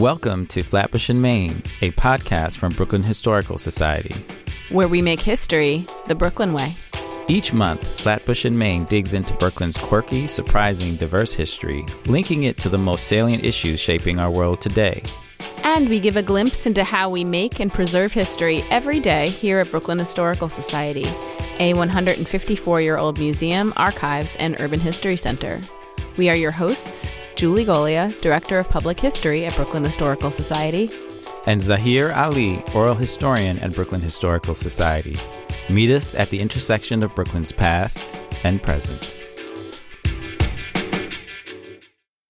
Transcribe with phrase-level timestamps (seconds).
[0.00, 4.14] Welcome to Flatbush in Main, a podcast from Brooklyn Historical Society,
[4.70, 6.74] where we make history the Brooklyn way.
[7.28, 12.70] Each month, Flatbush in Main digs into Brooklyn's quirky, surprising, diverse history, linking it to
[12.70, 15.02] the most salient issues shaping our world today.
[15.64, 19.60] And we give a glimpse into how we make and preserve history every day here
[19.60, 21.04] at Brooklyn Historical Society,
[21.58, 25.60] a 154 year old museum, archives, and urban history center.
[26.16, 27.06] We are your hosts,
[27.40, 30.90] Julie Golia, Director of Public History at Brooklyn Historical Society,
[31.46, 35.16] and Zaheer Ali, Oral Historian at Brooklyn Historical Society.
[35.70, 38.06] Meet us at the intersection of Brooklyn's past
[38.44, 39.16] and present.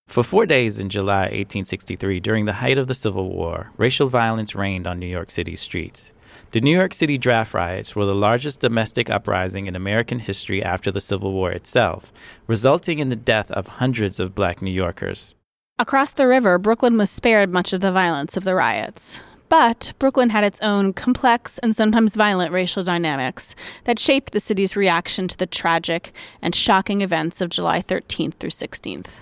[0.06, 4.54] For four days in July 1863, during the height of the Civil War, racial violence
[4.54, 6.12] reigned on New York City's streets.
[6.52, 10.90] The New York City draft riots were the largest domestic uprising in American history after
[10.90, 12.12] the Civil War itself,
[12.48, 15.36] resulting in the death of hundreds of black New Yorkers.
[15.78, 19.20] Across the river, Brooklyn was spared much of the violence of the riots.
[19.48, 23.54] But Brooklyn had its own complex and sometimes violent racial dynamics
[23.84, 28.50] that shaped the city's reaction to the tragic and shocking events of July 13th through
[28.50, 29.20] 16th.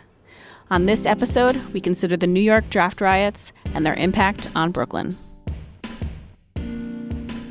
[0.70, 5.14] On this episode, we consider the New York draft riots and their impact on Brooklyn.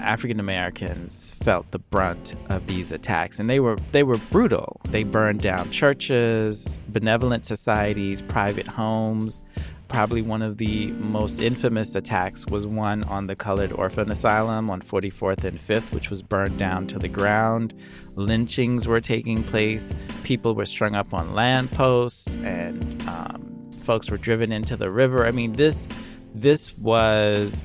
[0.07, 4.79] African Americans felt the brunt of these attacks, and they were they were brutal.
[4.85, 9.41] They burned down churches, benevolent societies, private homes.
[9.89, 14.81] Probably one of the most infamous attacks was one on the Colored Orphan Asylum on
[14.81, 17.73] 44th and 5th, which was burned down to the ground.
[18.15, 19.93] Lynchings were taking place.
[20.23, 25.25] People were strung up on lampposts, and um, folks were driven into the river.
[25.25, 25.85] I mean, this
[26.33, 27.61] this was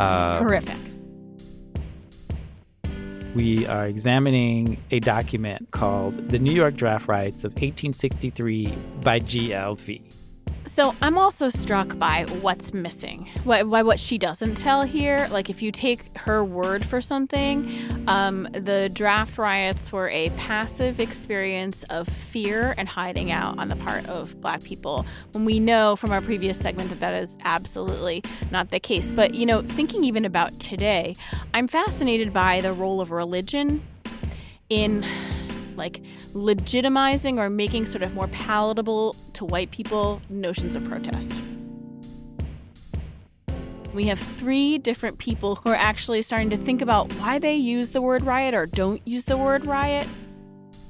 [0.00, 0.93] uh, horrific
[3.34, 10.02] we are examining a document called The New York Draft Riots of 1863 by G.L.V.
[10.66, 15.28] So I'm also struck by what's missing, by, what she doesn't tell here.
[15.30, 17.70] Like if you take her word for something,
[18.08, 23.76] um, the draft riots were a passive experience of fear and hiding out on the
[23.76, 25.06] part of Black people.
[25.32, 29.12] When we know from our previous segment that that is absolutely not the case.
[29.12, 31.14] But you know, thinking even about today,
[31.52, 33.82] I'm fascinated by the role of religion
[34.68, 35.04] in
[35.76, 36.00] like
[36.34, 41.34] legitimizing or making sort of more palatable to white people notions of protest.
[43.94, 47.90] We have three different people who are actually starting to think about why they use
[47.90, 50.08] the word riot or don't use the word riot.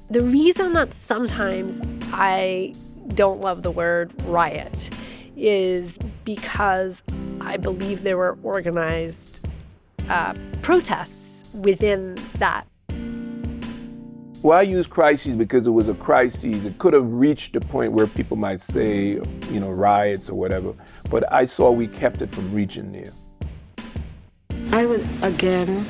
[0.09, 1.81] The reason that sometimes
[2.13, 2.75] I
[3.09, 4.89] don't love the word riot
[5.37, 7.03] is because
[7.43, 9.47] I believe there were organized
[10.09, 12.67] uh, protests within that
[14.45, 16.67] well, I use crises because it was a crisis.
[16.67, 19.13] It could have reached a point where people might say,
[19.51, 20.75] you know, riots or whatever.
[21.09, 23.11] But I saw we kept it from reaching there.
[24.71, 25.87] I would again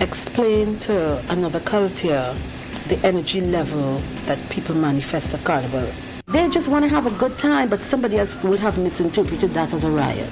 [0.00, 2.32] explain to another culture
[2.86, 5.90] the energy level that people manifest at Carnival.
[6.28, 9.72] They just want to have a good time, but somebody else would have misinterpreted that
[9.72, 10.30] as a riot.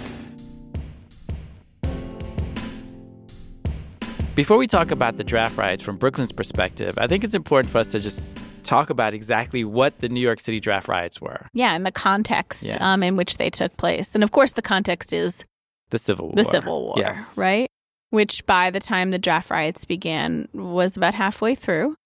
[4.36, 7.78] Before we talk about the draft riots from Brooklyn's perspective, I think it's important for
[7.78, 11.48] us to just talk about exactly what the New York City draft riots were.
[11.54, 12.76] Yeah, and the context yeah.
[12.80, 14.14] um, in which they took place.
[14.14, 15.42] And of course, the context is
[15.88, 16.34] the Civil War.
[16.34, 17.38] The Civil War, yes.
[17.38, 17.70] right?
[18.10, 21.96] Which by the time the draft riots began was about halfway through.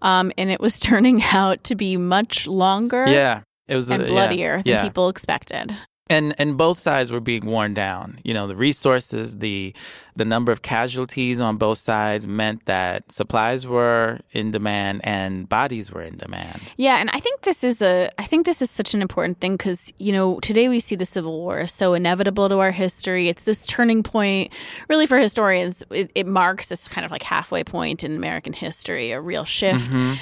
[0.00, 3.04] Um, and it was turning out to be much longer.
[3.06, 3.42] Yeah.
[3.66, 4.82] It was and a, bloodier yeah, than yeah.
[4.84, 5.76] people expected
[6.10, 8.18] and and both sides were being worn down.
[8.22, 9.74] You know the resources the
[10.16, 15.92] the number of casualties on both sides meant that supplies were in demand and bodies
[15.92, 16.60] were in demand.
[16.76, 19.56] Yeah and i think this is a i think this is such an important thing
[19.56, 23.28] because you know today we see the civil war so inevitable to our history.
[23.28, 24.52] It's this turning point.
[24.88, 29.12] Really for historians it, it marks this kind of like halfway point in american history
[29.12, 29.88] a real shift.
[29.90, 30.14] Mm-hmm.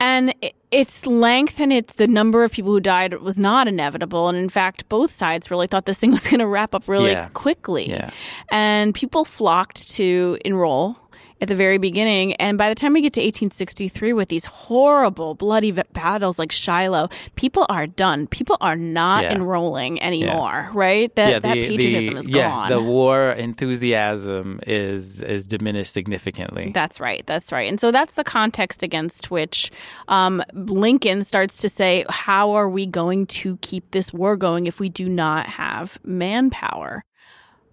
[0.00, 0.34] And
[0.72, 4.28] its length and its the number of people who died was not inevitable.
[4.28, 7.12] And in fact, both sides really thought this thing was going to wrap up really
[7.12, 7.28] yeah.
[7.34, 7.88] quickly.
[7.88, 8.10] Yeah.
[8.50, 10.96] And people flocked to enroll
[11.42, 12.34] at the very beginning.
[12.34, 17.08] And by the time we get to 1863 with these horrible, bloody battles like Shiloh,
[17.34, 18.28] people are done.
[18.28, 19.34] People are not yeah.
[19.34, 20.70] enrolling anymore, yeah.
[20.72, 21.14] right?
[21.16, 22.70] That, yeah, the, that patriotism the, is yeah, gone.
[22.70, 26.70] The war enthusiasm is is diminished significantly.
[26.72, 27.26] That's right.
[27.26, 27.68] That's right.
[27.68, 29.72] And so that's the context against which
[30.06, 34.78] um, Lincoln starts to say, how are we going to keep this war going if
[34.78, 37.04] we do not have manpower?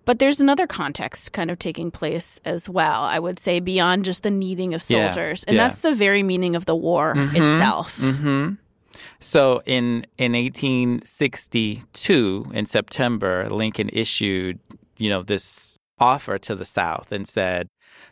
[0.10, 4.24] But there's another context kind of taking place as well, I would say, beyond just
[4.24, 5.46] the needing of soldiers.
[5.46, 5.68] Yeah, and yeah.
[5.68, 7.96] that's the very meaning of the war mm-hmm, itself.
[8.00, 8.54] Mm-hmm.
[9.20, 14.58] So in in 1862, in September, Lincoln issued,
[14.98, 17.68] you know, this offer to the South and said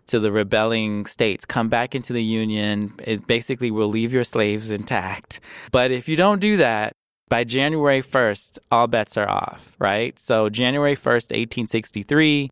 [0.05, 2.93] to the rebelling states, come back into the Union.
[3.03, 5.39] It basically will leave your slaves intact.
[5.71, 6.93] But if you don't do that,
[7.29, 10.17] by January 1st, all bets are off, right?
[10.17, 12.49] So January 1st, 1863,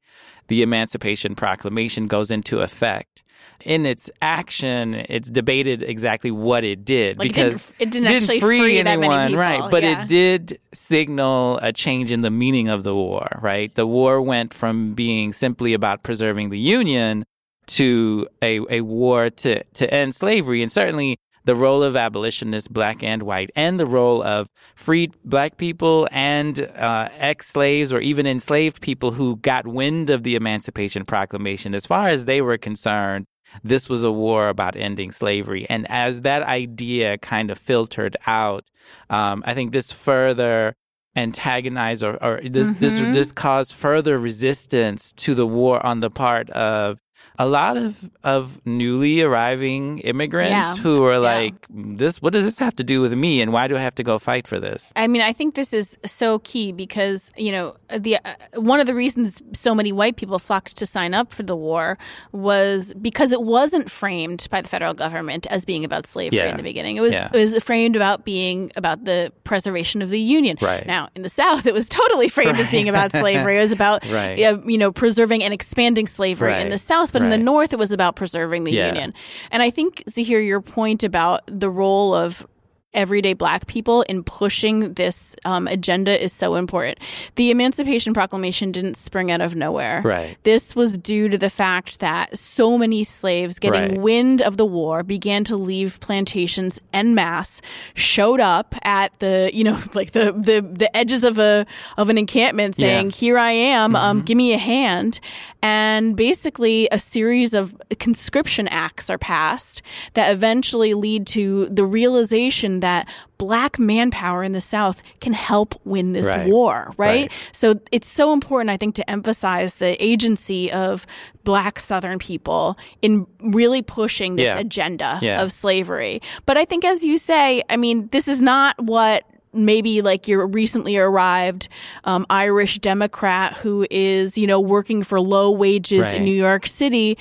[0.48, 3.24] the Emancipation Proclamation goes into effect
[3.64, 8.08] in its action, it's debated exactly what it did Like, it because didn't- it didn't
[8.08, 9.72] actually free many anyone, right?
[9.72, 10.04] But yeah.
[10.04, 13.74] it did signal a change in the meaning of the war, right?
[13.74, 17.24] The war went from being simply about preserving the Union
[17.68, 20.62] to a, a war to, to end slavery.
[20.62, 25.58] And certainly the role of abolitionists, black and white, and the role of freed black
[25.58, 31.06] people and uh, ex slaves or even enslaved people who got wind of the Emancipation
[31.06, 33.26] Proclamation, as far as they were concerned,
[33.64, 35.66] this was a war about ending slavery.
[35.70, 38.66] And as that idea kind of filtered out,
[39.10, 40.76] um, I think this further
[41.16, 42.80] antagonized or, or this, Mm-hmm.
[42.80, 47.00] this this caused further resistance to the war on the part of
[47.38, 50.76] a lot of of newly arriving immigrants Yeah.
[50.78, 51.18] who are Yeah.
[51.20, 53.96] like this what does this have to do with me and why do I have
[53.96, 54.92] to go fight for this?
[54.96, 58.88] I mean, I think this is so key because you know the uh, one of
[58.88, 61.98] the reasons so many white people flocked to sign up for the war
[62.32, 66.52] was because it wasn't framed by the federal government as being about slavery Yeah.
[66.52, 66.98] in the beginning.
[66.98, 67.30] It was Yeah.
[67.34, 70.58] it was framed about being about the preservation of the union.
[70.62, 70.86] Right.
[70.86, 73.58] now, in the South, it was totally framed as being about slavery.
[73.58, 74.40] It was about Right.
[74.42, 77.80] uh, you know preserving and expanding slavery in the South, but in the North, it
[77.80, 78.88] was about preserving the Yeah.
[78.88, 79.14] union.
[79.52, 82.46] And I think to hear your point about the role of
[82.96, 86.98] everyday black people in pushing this um, agenda is so important.
[87.36, 90.02] The Emancipation Proclamation didn't spring out of nowhere.
[90.04, 90.38] Right.
[90.44, 94.00] This was due to the fact that so many slaves getting Right.
[94.00, 97.62] wind of the war began to leave plantations en masse,
[97.94, 101.66] showed up at the, you know, like the, the, the edges of a,
[101.98, 103.12] of an encampment saying, Yeah.
[103.12, 103.20] Mm-hmm.
[103.20, 105.20] here I am, um, give me a hand.
[105.62, 109.82] And basically a series of conscription acts are passed
[110.14, 116.14] that eventually lead to the realization that black manpower in the South can help win
[116.14, 116.48] this Right.
[116.48, 117.22] war, right?
[117.22, 117.32] Right.
[117.52, 121.06] So it's so important, I think, to emphasize the agency of
[121.44, 124.60] black Southern people in really pushing this Yeah.
[124.60, 125.42] agenda Yeah.
[125.42, 126.22] of slavery.
[126.46, 129.24] But I think, as you say, I mean, this is not what
[129.54, 131.70] maybe like your recently arrived
[132.04, 137.18] um, Irish Democrat who is, you know, working for low wages in New York City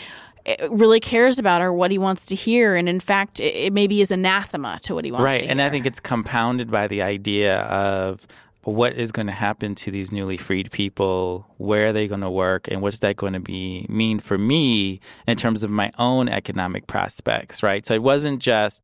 [0.47, 2.75] Eh, really cares about or what he wants to hear.
[2.75, 5.61] And in fact, it, it maybe is anathema to what he wants right to and
[5.61, 8.27] i think it's compounded by the idea of
[8.63, 12.31] what is going to happen to these newly freed people where are they going to
[12.31, 16.29] work and what's that going to be mean for me in terms of my own
[16.29, 18.83] economic prospects right so it wasn't just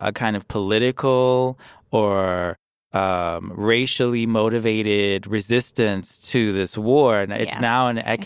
[0.00, 1.58] a kind of political
[1.90, 2.56] or
[2.92, 7.60] um, racially motivated resistance to this war and it's Yeah.
[7.60, 8.18] now an economic,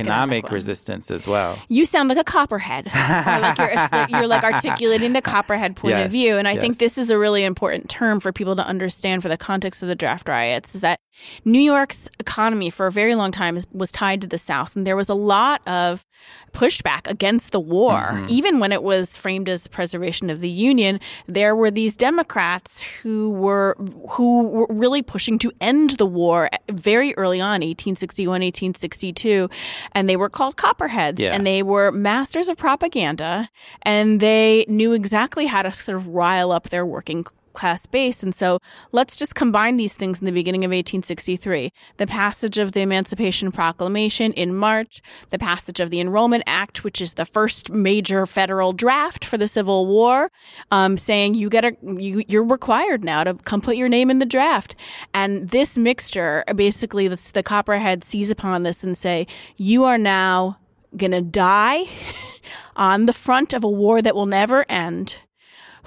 [0.44, 2.86] Economic resistance as well You sound like a copperhead.
[2.94, 6.36] like you're, you're like articulating the copperhead point Yes, of view.
[6.38, 9.36] And I think this is a really important term for people to understand for the
[9.36, 11.00] context of the draft riots is that
[11.44, 14.76] New York's economy for a very long time was tied to the South.
[14.76, 16.04] And there was a lot of
[16.52, 18.12] pushback against the war.
[18.12, 18.26] Mm-hmm.
[18.28, 23.30] Even when it was framed as preservation of the Union, there were these Democrats who
[23.30, 23.76] were,
[24.10, 29.48] who were really pushing to end the war very early on, 1861, 1862.
[29.92, 31.20] And they were called Copperheads.
[31.20, 31.34] Yeah.
[31.34, 33.48] And they were masters of propaganda
[33.82, 38.22] and they knew exactly how to sort of rile up their working class base.
[38.22, 38.58] And so
[38.92, 41.72] let's just combine these things in the beginning of 1863.
[41.96, 47.00] The passage of the Emancipation Proclamation in March, the passage of the Enrollment Act, which
[47.00, 50.30] is the first major federal draft for the Civil War,
[50.70, 54.18] um, saying you get a, you, you're required now to come put your name in
[54.18, 54.74] the draft.
[55.14, 60.58] And this mixture, basically the, the Copperhead seize upon this and say, you are now
[60.96, 61.86] gonna die
[62.76, 65.16] on the front of a war that will never end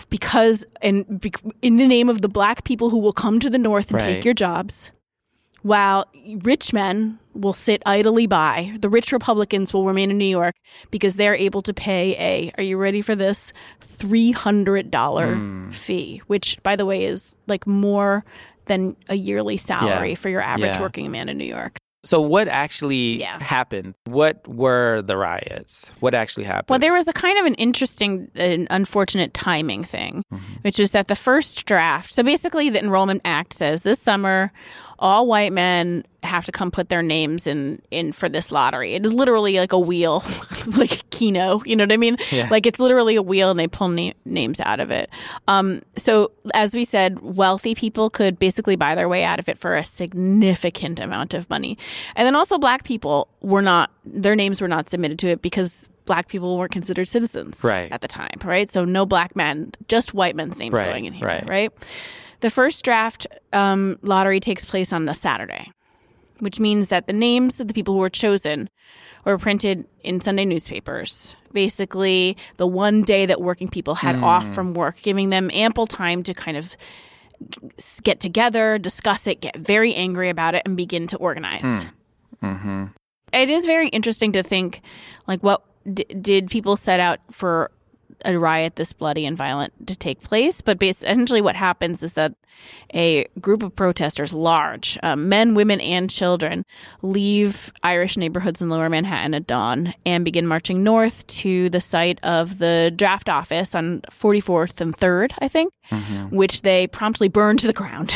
[0.09, 3.57] because in bec- in the name of the black people who will come to the
[3.57, 4.91] north and take your jobs
[5.61, 6.05] while
[6.43, 10.53] rich men will sit idly by the rich republicans will remain in new york
[10.91, 15.71] because they're able to pay a are you ready for this $300 Hmm.
[15.71, 18.23] fee which by the way is like more
[18.65, 20.15] than a yearly salary Yeah.
[20.15, 20.81] for your average Yeah.
[20.81, 23.37] working man in new york so what actually Yeah.
[23.39, 27.55] happened what were the riots what actually happened Well, there was a kind of an
[27.55, 30.43] interesting and unfortunate timing thing, mm-hmm.
[30.61, 32.13] which is that the first draft.
[32.13, 34.51] So basically, the Enrollment Act says this summer,
[34.99, 38.93] all white men have to come put their names in in for this lottery.
[38.93, 40.23] It is literally like a wheel,
[40.77, 41.61] like a Keno.
[41.65, 42.17] You know what I mean?
[42.31, 42.47] Yeah.
[42.49, 45.09] Like it's literally a wheel, and they pull na- names out of it.
[45.47, 49.57] Um, so as we said, wealthy people could basically buy their way out of it
[49.57, 51.77] for a significant amount of money,
[52.15, 55.87] and then also black people were not their names were not submitted to it because.
[56.07, 57.91] Black people weren't considered citizens Right.
[57.91, 58.71] at the time, right?
[58.71, 61.49] So no black men, just white men's names Right, going in here, right.
[61.49, 61.71] right?
[62.41, 65.71] The first draft um, lottery takes place on the Saturday,
[66.39, 68.69] which means that the names of the people who were chosen
[69.23, 71.35] were printed in Sunday newspapers.
[71.53, 74.23] Basically, the one day that working people had hmm.
[74.23, 76.75] off from work, giving them ample time to kind of
[78.03, 81.61] get together, discuss it, get very angry about it, and begin to organize.
[81.61, 82.45] Hmm.
[82.45, 82.85] Mm-hmm.
[83.33, 84.81] It is very interesting to think,
[85.27, 87.71] like, what d- did people set out for
[88.25, 90.61] a riot this bloody and violent to take place?
[90.61, 92.33] But essentially, what happens is that
[92.93, 96.65] a group of protesters, large um, men, women, and children,
[97.01, 102.19] leave Irish neighborhoods in Lower Manhattan at dawn and begin marching north to the site
[102.23, 105.73] of the draft office on 44th and 3rd, I think,
[106.31, 108.15] which they promptly burn to the ground.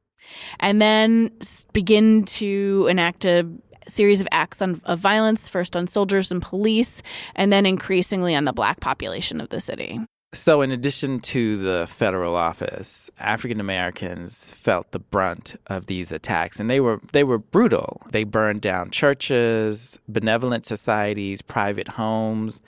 [0.60, 1.30] and then
[1.72, 3.46] begin to enact a
[3.90, 7.02] series of acts on, of violence, first on soldiers and police,
[7.34, 10.00] and then increasingly on the black population of the city.
[10.32, 16.60] So, in addition to the federal office, African Americans felt the brunt of these attacks,
[16.60, 18.00] and they were they were brutal.
[18.12, 22.60] They burned down churches, benevolent societies, private homes.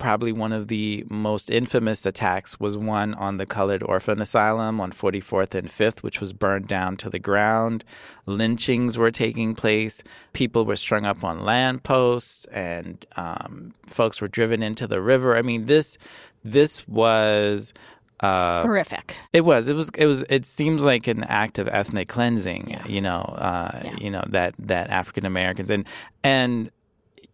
[0.00, 4.92] Probably one of the most infamous attacks was one on the Colored Orphan Asylum on
[4.92, 7.84] 44th and 5th, which was burned down to the ground.
[8.26, 10.02] Lynchings were taking place.
[10.32, 15.36] People were strung up on lampposts, and um, folks were driven into the river.
[15.36, 15.98] I mean, this
[16.42, 17.74] this was
[18.20, 19.16] uh, Horrific.
[19.32, 23.00] it was it was it was it seems like an act of ethnic cleansing you
[23.00, 25.86] know uh, you know that that African Americans and
[26.22, 26.70] and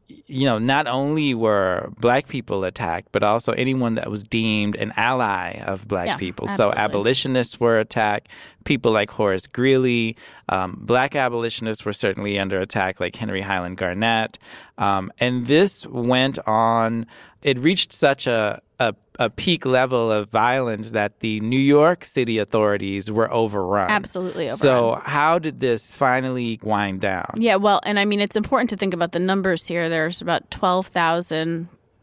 [0.09, 4.93] you know not only were black people attacked but also anyone that was deemed an
[4.97, 6.49] ally of black Yeah, people.
[6.49, 8.29] So abolitionists were attacked.
[8.65, 10.17] People like Horace Greeley
[10.49, 14.39] um, black abolitionists were certainly under attack like Henry Highland Garnet.
[14.79, 17.07] Um, and this went on
[17.43, 22.39] it reached such a, a a peak level of violence that the New York City
[22.39, 23.91] authorities were overrun.
[23.91, 27.31] Absolutely So, how did this finally wind down?
[27.37, 29.89] Yeah, well, and I mean, it's important to think about the numbers here.
[29.89, 30.51] There's about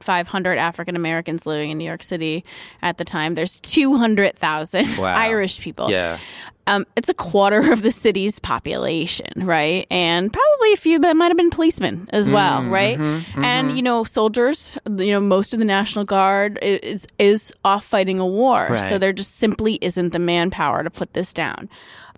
[0.03, 2.43] 12,500 African Americans living in New York City
[2.81, 3.35] at the time.
[3.35, 5.05] There's 200,000 Wow.
[5.15, 5.89] Irish people.
[5.89, 6.17] Yeah.
[6.65, 9.85] Um, it's a quarter of the city's population, right?
[9.91, 12.97] And probably a few that might have been policemen as well, Mm, right?
[12.97, 14.77] mm-hmm, And you know, soldiers.
[14.87, 19.11] You know, most of the National Guard is is off fighting a war, so there
[19.11, 21.67] just simply isn't the manpower to put this down.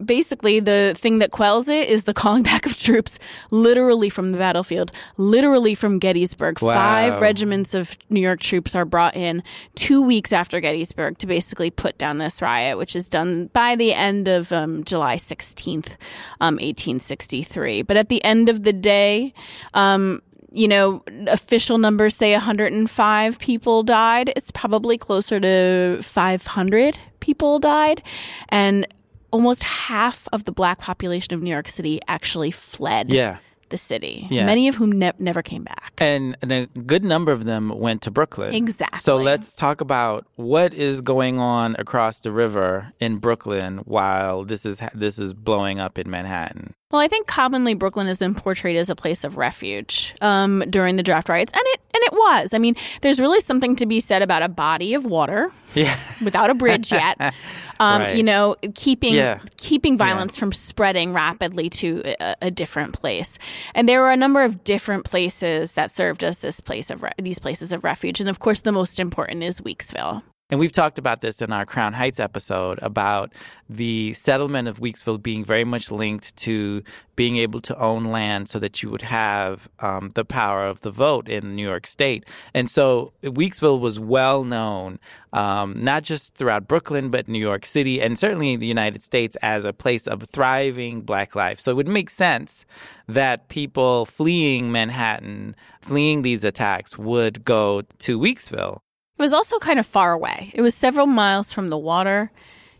[0.04, 3.20] Basically, the thing that quells it is the calling back of troops,
[3.52, 6.62] literally from the battlefield, literally from Gettysburg.
[6.62, 6.74] Wow.
[6.74, 9.44] Five regiments of New York troops are brought in
[9.76, 13.94] two weeks after Gettysburg to basically put down this riot, which is done by the
[13.94, 15.96] end of um, July 16th,
[16.42, 17.82] um, 1863.
[17.84, 19.34] But at the end of the day,
[19.74, 20.22] um,
[20.56, 24.32] you know, official numbers say 105 people died.
[24.36, 28.02] It's probably closer to 500 people died.
[28.50, 28.88] And
[29.36, 33.38] almost half of the black population of New York City actually fled Yeah.
[33.70, 34.46] the city, Yeah.
[34.46, 35.92] many of whom ne- never came back.
[35.98, 38.54] And, and a good number of them went to Brooklyn.
[38.54, 39.00] Exactly.
[39.00, 44.66] So let's talk about what is going on across the river in Brooklyn while this
[44.66, 46.76] is this is blowing up in Manhattan.
[46.92, 50.96] Well, I think commonly Brooklyn has been portrayed as a place of refuge um, during
[50.98, 52.54] the draft riots, and it and it was.
[52.54, 55.98] I mean, there's really something to be said about a body of water Yeah.
[56.24, 57.18] without a bridge yet.
[57.78, 58.16] Um, Right.
[58.16, 59.40] You know, keeping Yeah.
[59.58, 63.38] keeping violence from spreading rapidly to a, a different place.
[63.74, 67.12] And there were a number of different places that served as this place of re-
[67.22, 70.22] these places of refuge, and of course, the most important is Weeksville.
[70.52, 73.34] And we've talked about this in our Crown Heights episode about
[73.68, 76.84] the settlement of Weeksville being very much linked to
[77.16, 80.92] being able to own land so that you would have um, the power of the
[80.92, 82.26] vote in New York State.
[82.54, 85.00] And so Weeksville was well known,
[85.34, 89.36] um, not just throughout Brooklyn, but New York City, and certainly in the United States
[89.42, 91.60] as a place of thriving black life.
[91.60, 92.68] So it would make sense
[93.08, 98.82] that people fleeing Manhattan, fleeing these attacks, would go to Weeksville.
[99.18, 100.52] It was also kind of far away.
[100.54, 102.32] It was several miles from the water.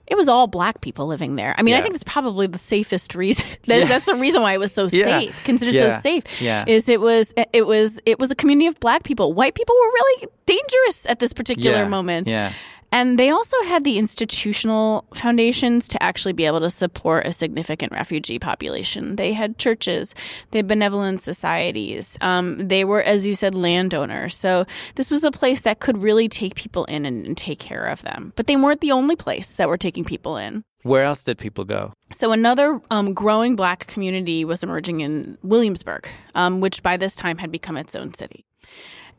[0.08, 1.56] It was all black people living there.
[1.58, 3.48] I mean, I think that's probably the safest reason.
[3.66, 5.06] that, That's the reason why it was so Yeah.
[5.20, 5.96] safe, considered Yeah.
[5.98, 6.24] so safe.
[6.42, 6.64] Yeah.
[6.68, 9.34] Is it was it was it was a community of black people.
[9.34, 11.88] White people were really dangerous at this particular Yeah.
[11.88, 12.28] moment.
[12.28, 12.54] Yeah.
[12.96, 17.92] And they also had the institutional foundations to actually be able to support a significant
[17.92, 19.18] refugee population.
[19.18, 20.16] They had churches,
[20.52, 22.18] they had benevolent societies.
[22.22, 24.38] Um, they were, as you said, landowners.
[24.38, 27.86] So this was a place that could really take people in and, and take care
[27.86, 28.32] of them.
[28.38, 30.64] But they weren't the only place that were taking people in.
[30.84, 31.92] Where else did people go?
[32.12, 37.40] So another um, growing black community was emerging in Williamsburg, um, which by this time
[37.40, 38.46] had become its own city.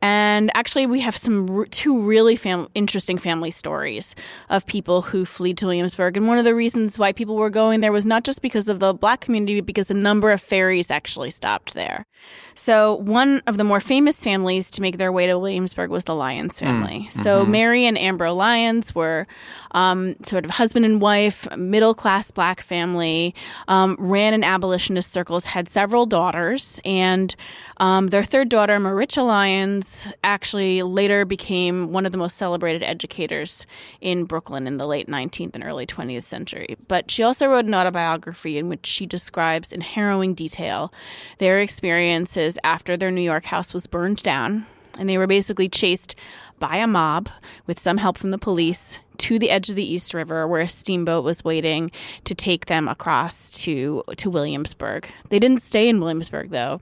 [0.02, 4.14] And actually, we have some two really fam- interesting family stories
[4.50, 6.16] of people who fled to Williamsburg.
[6.16, 8.78] And one of the reasons why people were going there was not just because of
[8.80, 12.06] the black community, but because a number of ferries actually stopped there.
[12.54, 16.14] So one of the more famous families to make their way to Williamsburg was the
[16.14, 17.08] Lyons family.
[17.08, 17.20] Mm-hmm.
[17.20, 19.26] So Mary and Ambrose Lyons were
[19.72, 23.34] um, sort of husband and wife, middle class black family,
[23.68, 27.34] um, ran in abolitionist circles, had several daughters, and
[27.76, 29.85] um, their third daughter, Maritcha Lyons,
[30.24, 33.66] actually later became one of the most celebrated educators
[34.00, 36.76] in Brooklyn in the late 19th and early 20th century.
[36.88, 40.92] But she also wrote an autobiography in which she describes in harrowing detail
[41.38, 44.66] their experiences after their New York house was burned down.
[44.98, 46.14] And they were basically chased
[46.58, 47.28] by a mob
[47.66, 50.68] with some help from the police to the edge of the East River where a
[50.68, 51.90] steamboat was waiting
[52.24, 55.08] to take them across to to Williamsburg.
[55.30, 56.80] They didn't stay in Williamsburg though.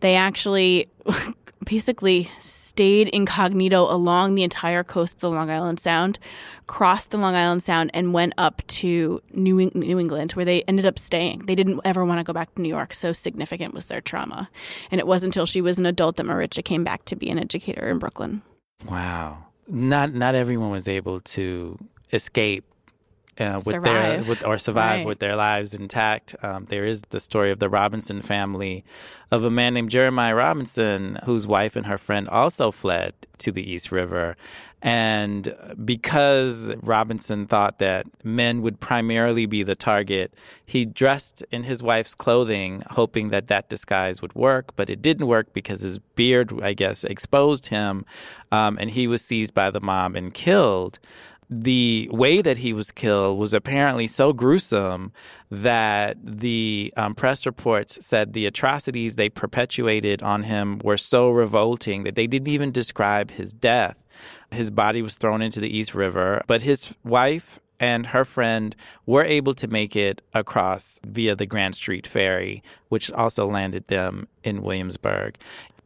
[0.00, 0.88] They actually
[1.64, 6.18] basically stayed incognito along the entire coast of the Long Island Sound,
[6.66, 10.86] crossed the Long Island Sound and went up to New, New England where they ended
[10.86, 11.46] up staying.
[11.46, 14.48] They didn't ever want to go back to New York, so significant was their trauma.
[14.90, 17.38] And it wasn't until she was an adult that Maritcha came back to be an
[17.38, 18.42] educator in Brooklyn.
[18.86, 21.78] Wow not not everyone was able to
[22.12, 22.64] escape
[23.38, 24.24] uh, with survive.
[24.24, 25.06] their with, or survive right.
[25.06, 26.34] with their lives intact.
[26.42, 28.84] Um, there is the story of the Robinson family,
[29.30, 33.70] of a man named Jeremiah Robinson, whose wife and her friend also fled to the
[33.70, 34.36] East River.
[34.80, 35.54] And
[35.84, 40.32] because Robinson thought that men would primarily be the target,
[40.64, 44.76] he dressed in his wife's clothing, hoping that that disguise would work.
[44.76, 48.04] But it didn't work because his beard, I guess, exposed him,
[48.52, 51.00] um, and he was seized by the mob and killed
[51.50, 55.12] the way that he was killed was apparently so gruesome
[55.50, 62.02] that the um, press reports said the atrocities they perpetuated on him were so revolting
[62.02, 63.96] that they didn't even describe his death.
[64.50, 68.74] His body was thrown into the East River, but his wife and her friend
[69.06, 74.26] were able to make it across via the Grand Street Ferry, which also landed them
[74.42, 75.38] in Williamsburg.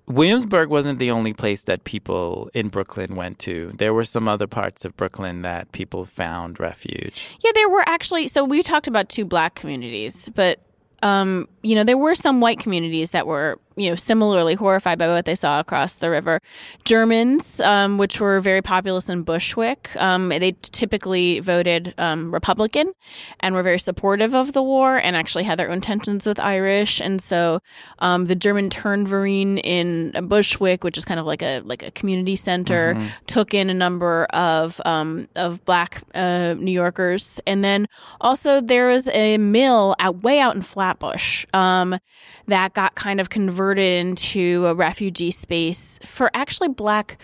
[0.07, 3.73] Williamsburg wasn't the only place that people in Brooklyn went to.
[3.77, 7.29] There were some other parts of Brooklyn that people found refuge.
[7.41, 8.29] Yeah, there were actually.
[8.29, 10.59] So we talked about two black communities, but
[11.03, 15.07] um, you know, there were some white communities that were you know, similarly horrified by
[15.09, 16.41] what they saw across the river.
[16.85, 22.93] Germans, um, which were very populous in Bushwick, um, they typically voted um, Republican
[23.41, 27.01] and were very supportive of the war and actually had their own tensions with Irish.
[27.01, 27.61] And so
[28.01, 32.37] um, the German Turnverein in Bushwick, which is kind of like a like a community
[32.37, 33.07] center, mm-hmm.
[33.27, 37.41] took in a number of um, of black uh, New Yorkers.
[37.47, 37.89] And then
[38.21, 40.63] also there was a mill out way out in
[40.93, 41.99] Flatbush um,
[42.47, 47.19] that got kind of converted into a refugee space for actually black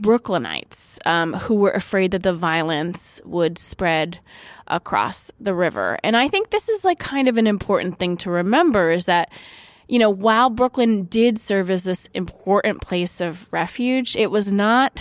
[0.00, 4.20] Brooklynites um, who were afraid that the violence would spread
[4.66, 5.98] across the river.
[6.02, 9.30] And I think this is like kind of an important thing to remember is that,
[9.88, 14.98] you know, while Brooklyn did serve as this important place of refuge, it was not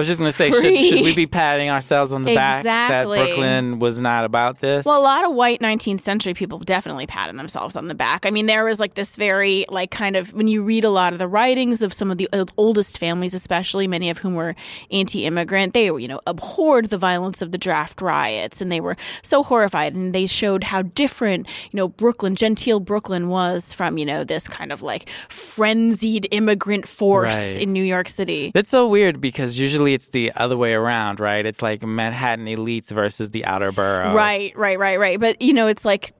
[0.00, 2.68] I was just going to say, should, should, we be patting ourselves on the exactly.
[2.70, 4.86] back that Brooklyn was not about this?
[4.86, 8.24] Well, a lot of white 19th century people definitely patted themselves on the back.
[8.24, 11.12] I mean, there was like this very, like, kind of, when you read a lot
[11.12, 14.54] of the writings of some of the oldest families, especially, many of whom were
[14.90, 18.96] anti immigrant, they, you know, abhorred the violence of the draft riots and they were
[19.20, 19.94] so horrified.
[19.94, 24.48] And they showed how different, you know, Brooklyn, genteel Brooklyn was from, you know, this
[24.48, 27.58] kind of like frenzied immigrant force right.
[27.58, 28.50] in New York City.
[28.54, 31.44] That's so weird because usually usually it's the other way around, right?
[31.44, 34.14] It's like Manhattan elites versus the outer boroughs.
[34.14, 35.20] Right, right, right, right.
[35.20, 36.12] But you know, it's like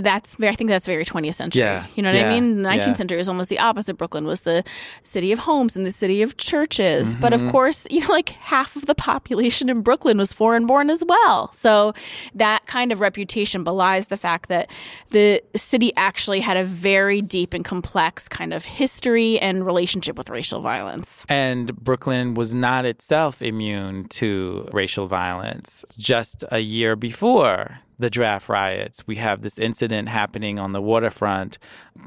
[0.00, 1.60] that's I think that's very 20th century.
[1.60, 1.86] Yeah.
[1.94, 2.30] You know what yeah.
[2.30, 2.62] I mean?
[2.62, 2.94] The 19th yeah.
[2.94, 3.94] century was almost the opposite.
[3.94, 4.64] Brooklyn was the
[5.02, 7.10] city of homes and the city of churches.
[7.10, 7.20] Mm-hmm.
[7.20, 10.90] But of course, you know, like half of the population in Brooklyn was foreign born
[10.90, 11.52] as well.
[11.52, 11.94] So
[12.34, 14.70] that kind of reputation belies the fact that
[15.10, 20.28] the city actually had a very deep and complex kind of history and relationship with
[20.30, 21.24] racial violence.
[21.28, 25.84] And Brooklyn was not itself immune to racial violence.
[25.96, 31.58] Just a year before, the draft riots, we have this incident happening on the waterfront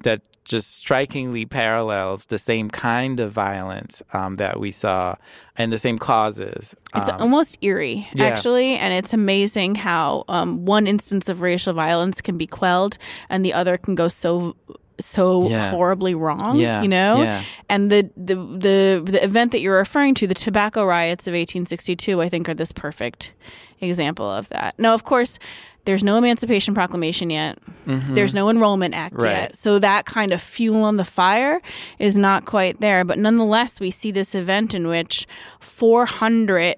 [0.03, 5.15] that just strikingly parallels the same kind of violence um, that we saw
[5.57, 6.75] and the same causes.
[6.95, 8.25] It's Um, almost eerie, yeah.
[8.25, 12.97] actually, and it's amazing how um, one instance of racial violence can be quelled
[13.29, 14.55] and the other can go so
[14.97, 15.71] so Yeah.
[15.71, 16.57] horribly wrong.
[16.57, 17.43] Yeah, you know, yeah.
[17.69, 22.21] and the, the the the event that you're referring to, the tobacco riots of 1862,
[22.21, 23.33] I think are this perfect
[23.81, 24.75] example of that.
[24.77, 25.37] Now, of course.
[25.85, 27.57] There's no Emancipation Proclamation yet.
[27.85, 29.23] There's no Enrollment Act Mm-hmm.
[29.23, 29.31] Right.
[29.31, 29.57] yet.
[29.57, 31.61] So that kind of fuel on the fire
[31.99, 33.05] is not quite there.
[33.05, 35.27] But nonetheless, we see this event in which
[35.59, 36.75] 400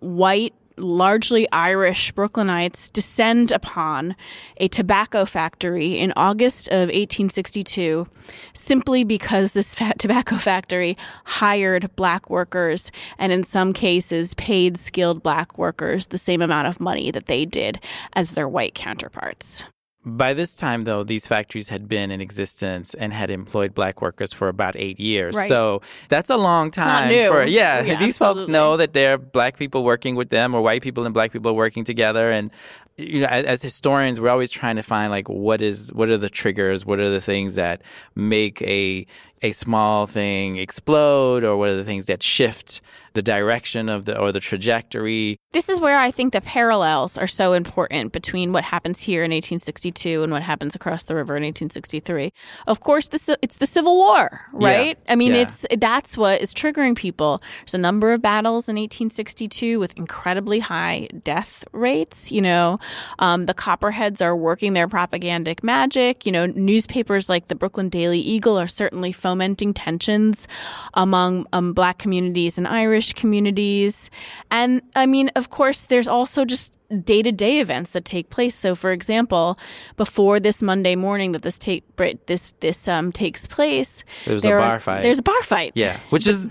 [0.00, 4.16] white, largely Irish Brooklynites descend upon
[4.58, 8.06] a tobacco factory in August of 1862
[8.54, 15.58] simply because this tobacco factory hired black workers and in some cases paid skilled black
[15.58, 17.80] workers the same amount of money that they did
[18.14, 19.64] as their white counterparts.
[20.08, 24.32] By this time, though, these factories had been in existence and had employed black workers
[24.32, 25.34] for about eight years.
[25.34, 25.48] Right.
[25.48, 27.82] So that's a long time for yeah.
[27.82, 31.04] Yeah, these folks know that there are black people working with them, or white people
[31.04, 32.30] and black people working together.
[32.30, 32.52] And
[32.96, 36.18] you know, as, as historians, we're always trying to find like what is what are
[36.18, 37.82] the triggers, what are the things that
[38.14, 39.06] make a
[39.42, 42.80] a small thing explode, or what are the things that shift
[43.16, 45.38] the direction of the or the trajectory.
[45.52, 49.30] This is where I think the parallels are so important between what happens here in
[49.30, 52.30] 1862 and what happens across the river in 1863.
[52.66, 54.98] Of course, this it's the Civil War, right?
[55.08, 55.48] I mean, Yeah.
[55.48, 57.40] it's that's what is triggering people.
[57.60, 62.30] There's a number of battles in 1862 with incredibly high death rates.
[62.30, 62.78] You know,
[63.18, 66.26] um, the Copperheads are working their propagandic magic.
[66.26, 70.46] You know, newspapers like the Brooklyn Daily Eagle are certainly fomenting tensions
[70.94, 74.10] among um, black communities and Irish communities.
[74.50, 76.72] And I mean, of course, there's also just
[77.04, 78.54] day to day events that take place.
[78.54, 79.56] So, for example,
[79.96, 81.82] before this Monday morning that this take
[82.26, 85.02] this this um takes place, There a bar are- fight.
[85.02, 85.72] There's a bar fight.
[85.74, 86.48] Yeah, which is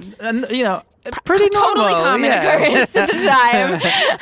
[0.58, 0.82] you know
[1.24, 2.04] pretty totally normal.
[2.04, 2.44] common yeah.
[2.44, 3.70] occurrence at the time.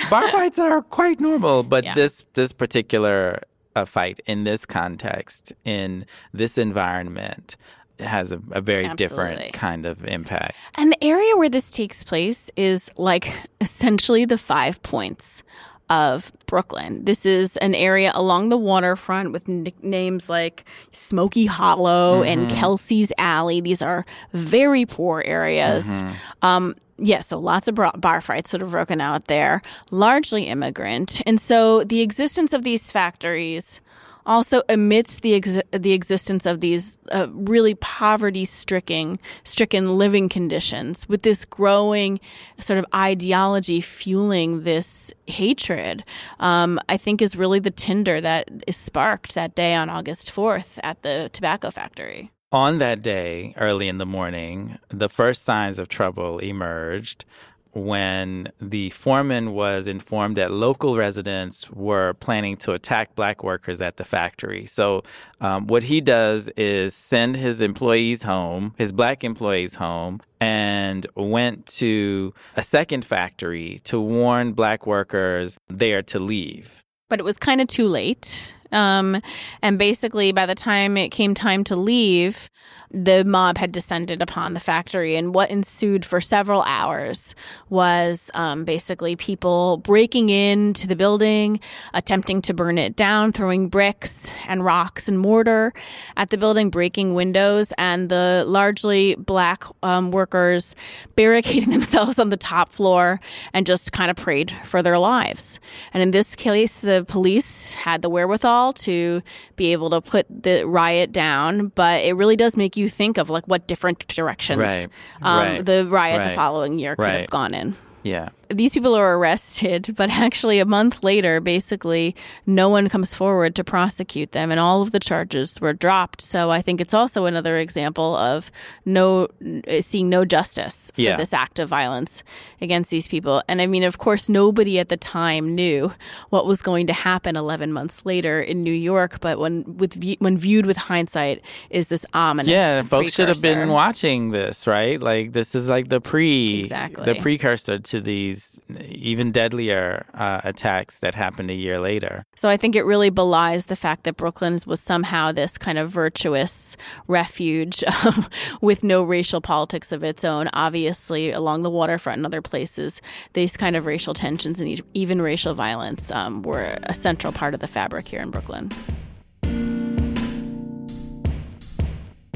[0.11, 1.95] bar fights are quite normal, but Yeah.
[1.95, 3.39] this this particular
[3.75, 6.05] uh, fight in this context, in
[6.39, 7.55] this environment,
[7.99, 8.95] has a, a very Absolutely.
[8.95, 10.57] different kind of impact.
[10.75, 15.43] And the area where this takes place is like essentially the five points
[15.89, 17.05] of Brooklyn.
[17.05, 23.61] This is an area along the waterfront with nicknames like Smoky Hollow and Kelsey's Alley.
[23.61, 26.03] These are very poor areas.
[26.41, 31.21] Um, yeah, so lots of bar fights sort of broken out there, largely immigrant.
[31.25, 33.81] And so the existence of these factories
[34.25, 41.07] also amidst the ex- the existence of these uh, really poverty stricken stricken living conditions
[41.09, 42.19] with this growing
[42.59, 46.03] sort of ideology fueling this hatred
[46.39, 50.79] um, I think is really the tinder that is sparked that day on August 4th
[50.83, 52.31] at the tobacco factory.
[52.51, 57.25] On that day, early in the morning, the first signs of trouble emerged
[57.73, 63.97] when the foreman was informed that local residents were planning to attack black workers at
[63.97, 64.65] the factory.
[64.65, 65.03] So,
[65.41, 71.65] um, what he does is send his employees home, his black employees home, and went
[71.65, 76.83] to a second factory to warn black workers there to leave.
[77.09, 78.53] but it was kind of too late.
[78.73, 79.21] Um,
[79.61, 82.49] and basically, by the time it came time to leave,
[82.93, 85.15] the mob had descended upon the factory.
[85.15, 87.33] And what ensued for several hours
[87.69, 91.59] was um, basically people breaking into the building,
[91.93, 95.73] attempting to burn it down, throwing bricks and rocks and mortar
[96.15, 100.75] at the building, breaking windows, and the largely black um, workers
[101.15, 103.19] barricading themselves on the top floor
[103.53, 105.59] and just kind of prayed for their lives.
[105.93, 109.21] And in this case, the police had the wherewithal to
[109.55, 113.29] be able to put the riot down, but it really does make you think of
[113.29, 114.87] like what different directions Right,
[115.21, 117.19] um, right, the riot the following year could right.
[117.21, 118.29] have gone in Yeah.
[118.53, 123.63] These people are arrested, but actually a month later, basically, no one comes forward to
[123.63, 126.21] prosecute them, and all of the charges were dropped.
[126.21, 128.51] So I think it's also another example of
[128.85, 129.27] no
[129.67, 131.17] eh, seeing no justice for Yeah.
[131.17, 132.23] this act of violence
[132.61, 133.41] against these people.
[133.47, 135.91] And I mean, of course, nobody at the time knew
[136.29, 139.19] what was going to happen 11 months later in New York.
[139.19, 142.49] But when with when viewed with hindsight, is this ominous?
[142.49, 144.99] Yeah, folks should have been watching this, right?
[145.01, 147.05] Like this is like the pre Exactly.
[147.05, 152.25] the precursor to these these even deadlier uh, attacks that happened a year later.
[152.35, 155.89] So I think it really belies the fact that Brooklyn was somehow this kind of
[155.89, 156.77] virtuous
[157.07, 158.27] refuge um,
[158.61, 160.49] with no racial politics of its own.
[160.53, 163.01] Obviously, along the waterfront and other places,
[163.33, 167.59] these kind of racial tensions and even racial violence um, were a central part of
[167.59, 168.71] the fabric here in Brooklyn.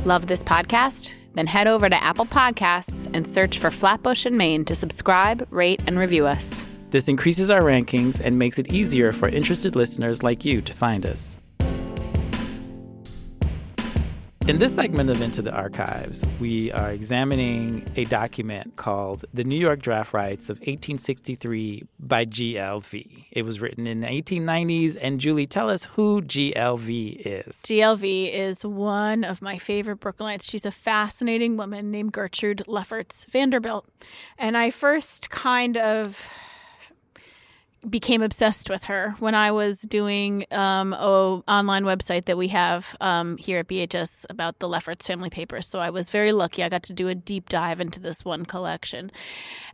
[0.05, 1.11] Love this podcast?
[1.37, 5.79] Then head over to Apple Podcasts and search for Flatbush and Main to subscribe, rate,
[5.85, 6.65] and review us.
[6.89, 11.05] This increases our rankings and makes it easier for interested listeners like you to find
[11.05, 11.37] us.
[14.47, 19.57] In this segment of Into the Archives, we are examining a document called The New
[19.57, 23.25] York Draft Riots of 1863 by GLV.
[23.29, 24.95] It was written in the 1890s.
[25.01, 27.57] And Julie, tell us who GLV is.
[27.57, 30.49] GLV is one of my favorite Brooklynites.
[30.49, 33.85] She's a fascinating woman named Gertrude Lefferts Vanderbilt.
[34.37, 36.25] And I first kind of
[37.87, 42.95] became obsessed with her when I was doing um, a online website that we have
[43.01, 45.67] um, here at BHS about the Lefferts family papers.
[45.67, 46.63] So I was very lucky.
[46.63, 49.11] I got to do a deep dive into this one collection,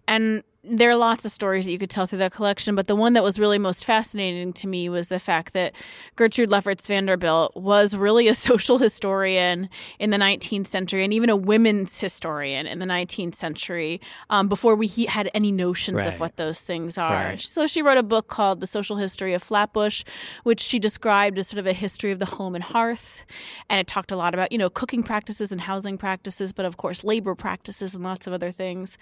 [0.08, 2.96] and there are lots of stories that you could tell through that collection, but the
[2.96, 5.74] one that was really most fascinating to me was the fact that
[6.16, 11.36] Gertrude Lefferts Vanderbilt was really a social historian in the 19th century and even a
[11.36, 14.00] women's historian in the 19th century
[14.30, 16.08] um, before we had any notions right.
[16.08, 17.14] of what those things are.
[17.14, 17.42] Right.
[17.42, 20.06] So she wrote a book called The Social History of Flatbush,
[20.44, 23.26] which she described as sort of a history of the home and hearth.
[23.70, 26.78] And it talked a lot about, you know, cooking practices and housing practices, but of
[26.78, 28.98] course, labor practices and lots of other things.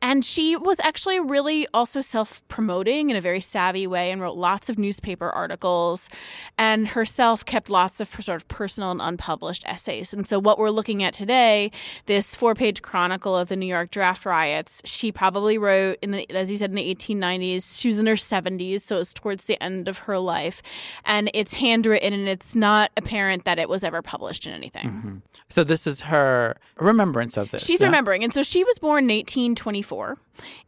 [0.00, 4.22] And she was actually actually really also self promoting in a very savvy way and
[4.22, 6.08] wrote lots of newspaper articles
[6.56, 10.14] and herself kept lots of sort of personal and unpublished essays.
[10.14, 11.72] And so, what we're looking at today,
[12.06, 16.30] this four page chronicle of the New York draft riots, she probably wrote in the,
[16.30, 17.80] as you said, in the 1890s.
[17.80, 20.62] She was in her 70s, so it's towards the end of her life.
[21.04, 24.86] And it's handwritten and it's not apparent that it was ever published in anything.
[24.86, 25.16] Mm-hmm.
[25.48, 27.64] So, this is her remembrance of this.
[27.66, 27.86] She's yeah?
[27.86, 28.22] remembering.
[28.22, 30.16] And so, she was born in 1824.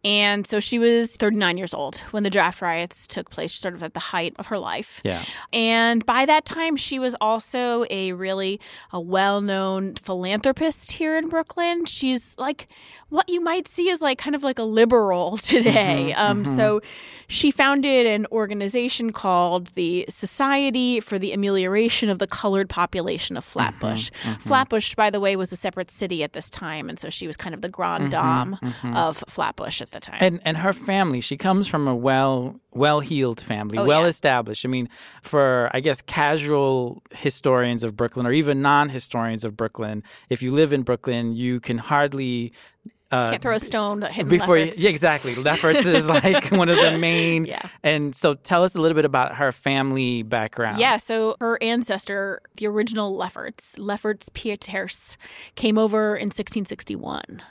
[0.05, 3.83] And so she was 39 years old when the draft riots took place, sort of
[3.83, 5.01] at the height of her life.
[5.05, 5.25] Yeah.
[5.53, 8.61] And by that time, she was also a really
[8.93, 11.85] a well-known philanthropist here in Brooklyn.
[11.87, 12.69] She's like
[13.15, 16.13] what you might see as like kind of like a liberal today.
[16.15, 16.57] Mm-hmm, um, mm-hmm.
[16.57, 16.81] So
[17.29, 23.45] she founded an organization called the Society for the Amelioration of the Colored Population of
[23.45, 24.11] Flatbush.
[24.11, 24.41] Mm-hmm, mm-hmm.
[24.41, 27.37] Flatbush, by the way, was a separate city at this time, and so she was
[27.37, 28.97] kind of the grand mm-hmm, dame mm-hmm.
[28.97, 30.14] of Flatbush at the time.
[30.21, 34.09] And and her family, she comes from a well well heeled family, oh, well yeah.
[34.09, 34.65] established.
[34.65, 34.89] I mean,
[35.23, 40.53] for I guess casual historians of Brooklyn or even non historians of Brooklyn, if you
[40.53, 42.53] live in Brooklyn, you can hardly
[43.15, 45.35] uh, Can't throw a stone before you, yeah, exactly.
[45.37, 47.45] Lefferts is like one of the main.
[47.45, 47.63] Yeah.
[47.83, 50.81] And so tell us a little bit about her family background.
[50.81, 50.97] Yeah.
[50.97, 55.17] So her ancestor, the original Lefferts, Lefferts Pieters,
[55.55, 57.43] came over in 1661.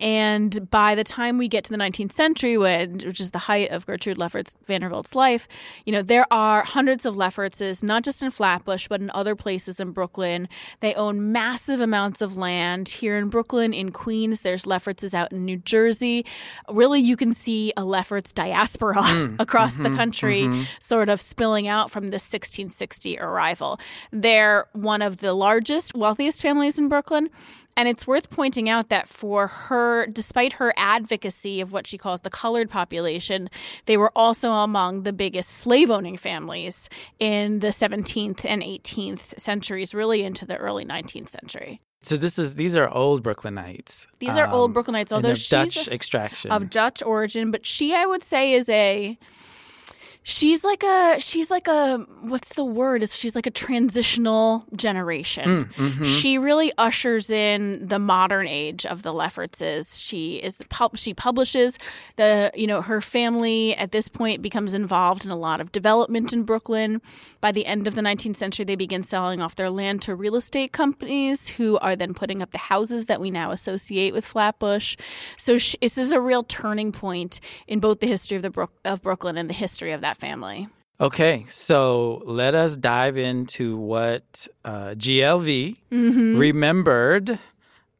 [0.00, 3.86] And by the time we get to the 19th century, which is the height of
[3.86, 5.48] Gertrude Lefferts Vanderbilt's life,
[5.84, 9.80] you know, there are hundreds of Leffertses, not just in Flatbush, but in other places
[9.80, 10.48] in Brooklyn.
[10.80, 12.88] They own massive amounts of land.
[12.88, 16.24] Here in Brooklyn, in Queens, there's Leffertses out in New Jersey.
[16.68, 19.36] Really, you can see a Lefferts diaspora mm.
[19.40, 20.62] across mm-hmm, the country mm-hmm.
[20.80, 23.78] sort of spilling out from the 1660 arrival.
[24.12, 27.30] They're one of the largest, wealthiest families in Brooklyn.
[27.78, 32.22] And it's worth pointing out that for her, despite her advocacy of what she calls
[32.22, 33.48] the colored population,
[33.86, 36.88] they were also among the biggest slave owning families
[37.20, 41.80] in the 17th and 18th centuries, really into the early 19th century.
[42.02, 44.08] So this is these are old Brooklynites.
[44.18, 48.06] These are old um, Brooklynites, although she's Dutch extraction of Dutch origin, but she I
[48.06, 49.16] would say is a
[50.28, 53.08] she's like a she's like a what's the word?
[53.10, 55.44] She's like a transitional generation.
[55.48, 56.04] Mm, mm-hmm.
[56.04, 60.00] she really ushers in the modern age of the leffertses.
[60.00, 60.62] She is
[60.94, 61.78] she publishes
[62.16, 66.32] the you know her family at this point becomes involved in a lot of development
[66.32, 67.00] in brooklyn.
[67.40, 70.36] By the end of the 19th century they begin selling off their land to real
[70.36, 74.96] estate companies who are then putting up the houses that we now associate with flatbush.
[75.38, 79.02] So she, this is a real turning point in both the history of the of
[79.02, 80.68] brooklyn and the history of that family.
[81.00, 86.36] Okay, so let us dive into what uh, GLV mm-hmm.
[86.36, 87.38] remembered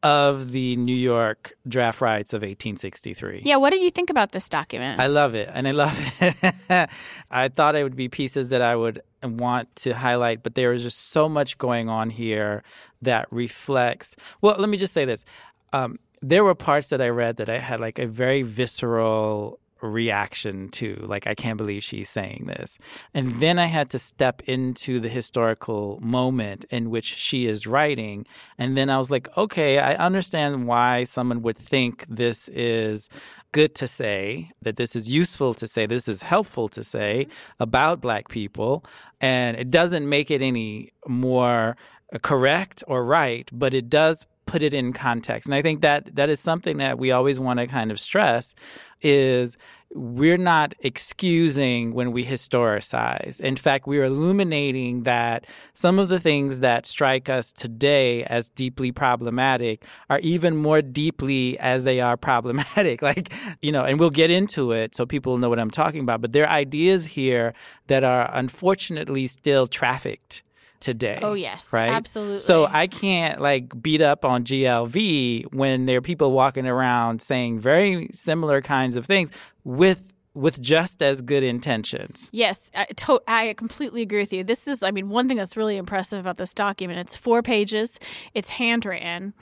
[0.03, 3.41] of the New York draft riots of 1863.
[3.45, 4.99] Yeah, what did you think about this document?
[4.99, 6.89] I love it, and I love it.
[7.31, 10.83] I thought it would be pieces that I would want to highlight, but there is
[10.83, 12.63] just so much going on here
[13.01, 14.15] that reflects.
[14.41, 15.25] Well, let me just say this.
[15.71, 20.69] Um, there were parts that I read that I had like a very visceral reaction
[20.69, 22.77] to like i can't believe she's saying this.
[23.13, 28.25] And then i had to step into the historical moment in which she is writing.
[28.57, 33.09] And then i was like okay i understand why someone would think this is
[33.51, 37.63] good to say that this is useful to say this is helpful to say mm-hmm.
[37.63, 38.83] about black people.
[39.21, 41.75] And it doesn't make it any more
[42.21, 45.47] correct or right but it does put it in context.
[45.47, 48.55] And I think that that is something that we always want to kind of stress
[49.01, 49.57] is
[49.93, 53.39] we're not excusing when we historicize.
[53.39, 58.91] In fact, we're illuminating that some of the things that strike us today as deeply
[58.91, 63.01] problematic are even more deeply as they are problematic.
[63.11, 63.31] like,
[63.61, 66.21] you know, and we'll get into it so people know what I'm talking about.
[66.21, 67.53] But there are ideas here
[67.85, 70.43] that are unfortunately still trafficked
[70.79, 71.19] today.
[71.21, 71.89] Oh yes, right.
[71.89, 72.39] absolutely.
[72.39, 77.59] So I can't like beat up on GLV when there are people walking around saying
[77.59, 79.31] very similar kinds of things
[79.63, 82.29] with with just as good intentions.
[82.31, 84.43] Yes, I, to- I completely agree with you.
[84.43, 86.99] This is, I mean, one thing that's really impressive about this document.
[86.99, 87.99] It's four pages.
[88.33, 89.33] It's handwritten.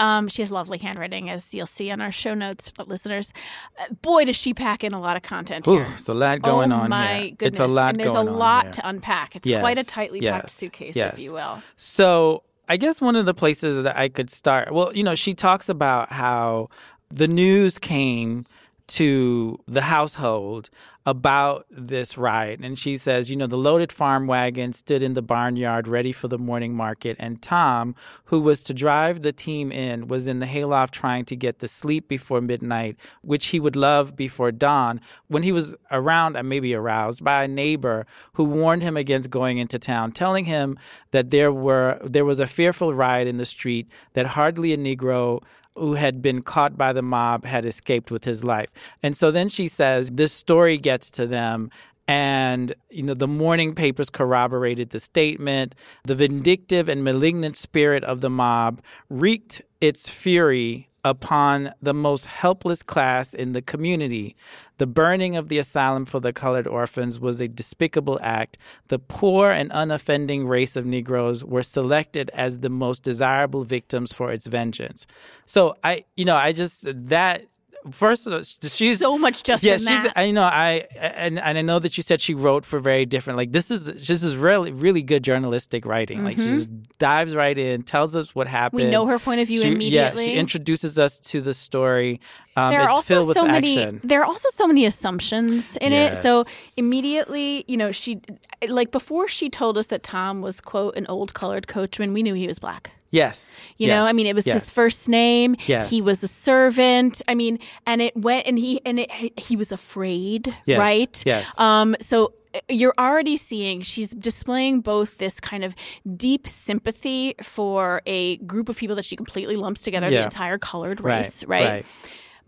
[0.00, 3.32] Um, she has lovely handwriting, as you'll see on our show notes, but listeners.
[3.78, 5.86] Uh, boy, does she pack in a lot of content Ooh, here.
[5.94, 7.30] it's a lot going oh, on my here.
[7.30, 7.48] goodness.
[7.48, 9.36] It's a lot and there's a lot to unpack.
[9.36, 11.14] It's Yes, quite a tightly packed suitcase, yes.
[11.14, 11.62] if you will.
[11.76, 15.34] So I guess one of the places that I could start, well, you know, she
[15.34, 16.68] talks about how
[17.10, 18.46] the news came
[18.86, 20.70] to the household
[21.06, 22.60] about this riot.
[22.62, 26.28] And she says, you know, the loaded farm wagon stood in the barnyard ready for
[26.28, 27.16] the morning market.
[27.20, 27.94] And Tom,
[28.26, 31.68] who was to drive the team in, was in the hayloft trying to get the
[31.68, 36.74] sleep before midnight, which he would love before dawn, when he was around and maybe
[36.74, 40.78] aroused by a neighbor who warned him against going into town, telling him
[41.10, 45.42] that there were there was a fearful riot in the street, that hardly a Negro
[45.76, 48.72] who had been caught by the mob had escaped with his life.
[49.02, 51.70] And so then she says this story gets to them
[52.06, 58.20] and you know the morning papers corroborated the statement the vindictive and malignant spirit of
[58.20, 64.34] the mob wreaked its fury upon the most helpless class in the community.
[64.78, 68.58] The burning of the asylum for the colored orphans was a despicable act.
[68.88, 74.32] The poor and unoffending race of Negroes were selected as the most desirable victims for
[74.32, 75.06] its vengeance.
[75.46, 77.44] So I, you know, I just that
[77.90, 79.76] first of all, she's So much just yeah.
[79.76, 80.12] she's that.
[80.16, 83.36] I know I and and I know that you said she wrote for very different.
[83.36, 86.24] Like this is this is really really good journalistic writing.
[86.24, 88.80] Like she just dives right in, tells us what happened.
[88.80, 88.88] Mm-hmm.
[88.88, 90.26] We know her point of view She- immediately.
[90.26, 92.20] Yeah, she introduces us to the story.
[92.56, 93.74] Um, there are it's also filled with so action.
[93.74, 96.44] many there are also so many assumptions in it so
[96.76, 98.20] immediately you know she
[98.68, 102.34] like before she told us that tom was quote an old colored coachman we knew
[102.34, 104.54] he was black Yes, you know i mean it was yes.
[104.64, 105.56] his first name.
[105.66, 105.88] Yes.
[105.90, 107.22] he was a servant.
[107.28, 111.22] I mean and it went and he and it he was afraid Yes, right?
[111.24, 111.58] Yes.
[111.60, 115.74] um so uh, you're already seeing she's displaying both this kind of
[116.16, 121.00] deep sympathy for a group of people that she completely lumps together the entire colored
[121.00, 121.86] Right, race right, right.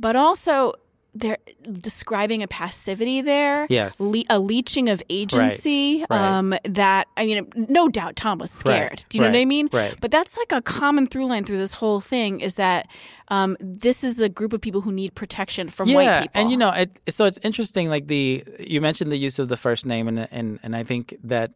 [0.01, 0.73] but also
[1.18, 1.38] they're
[1.81, 3.98] describing a passivity there, Yes.
[4.00, 6.05] le- a leeching of agency.
[6.11, 6.20] right.
[6.38, 8.90] Um, that I mean, no doubt Tom was scared.
[8.92, 9.68] Right, Do you know what I mean?
[9.72, 9.94] right.
[10.00, 12.88] But that's like a common through line through this whole thing is that
[13.29, 16.40] um, this is a group of people who need protection from yeah, white people.
[16.40, 17.88] and you know, it, so it's interesting.
[17.88, 21.16] Like the you mentioned the use of the first name, and and and I think
[21.24, 21.52] that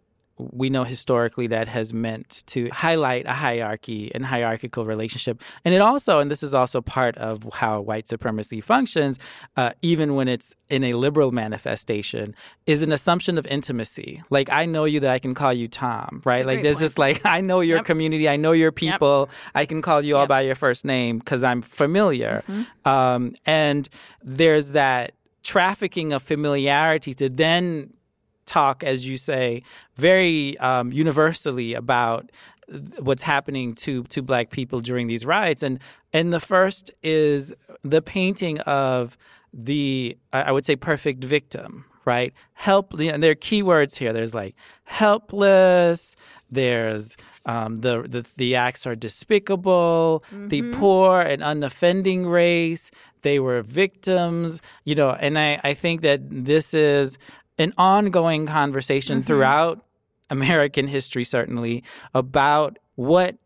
[0.52, 5.42] we know historically that has meant to highlight a hierarchy and hierarchical relationship.
[5.64, 9.18] And it also, and this is also part of how white supremacy functions,
[9.56, 12.34] uh, even when it's in a liberal manifestation,
[12.66, 14.22] is an assumption of intimacy.
[14.30, 16.46] Like, I know you that I can call you Tom, right?
[16.46, 16.84] Like, there's point.
[16.84, 17.86] just like, I know your Yep.
[17.86, 21.42] community, I know your people, I can call you all by your first name because
[21.44, 22.42] I'm familiar.
[22.48, 22.88] Mm-hmm.
[22.88, 23.88] Um, and
[24.22, 27.92] there's that trafficking of familiarity to then
[28.50, 29.62] talk, as you say,
[29.96, 32.30] very um, universally about
[32.98, 35.62] what's happening to to black people during these riots.
[35.62, 35.78] And
[36.12, 39.16] and the first is the painting of
[39.52, 42.32] the I would say perfect victim, right?
[42.52, 42.94] Help.
[42.94, 44.12] And there are key words here.
[44.12, 46.16] There's like helpless.
[46.52, 50.24] There's um, the, the the acts are despicable.
[50.48, 52.90] The poor and unoffending race.
[53.22, 54.60] They were victims.
[54.84, 57.18] You know, and I I think that this is
[57.60, 59.26] an ongoing conversation mm-hmm.
[59.26, 59.84] throughout
[60.30, 63.36] American history, certainly, about what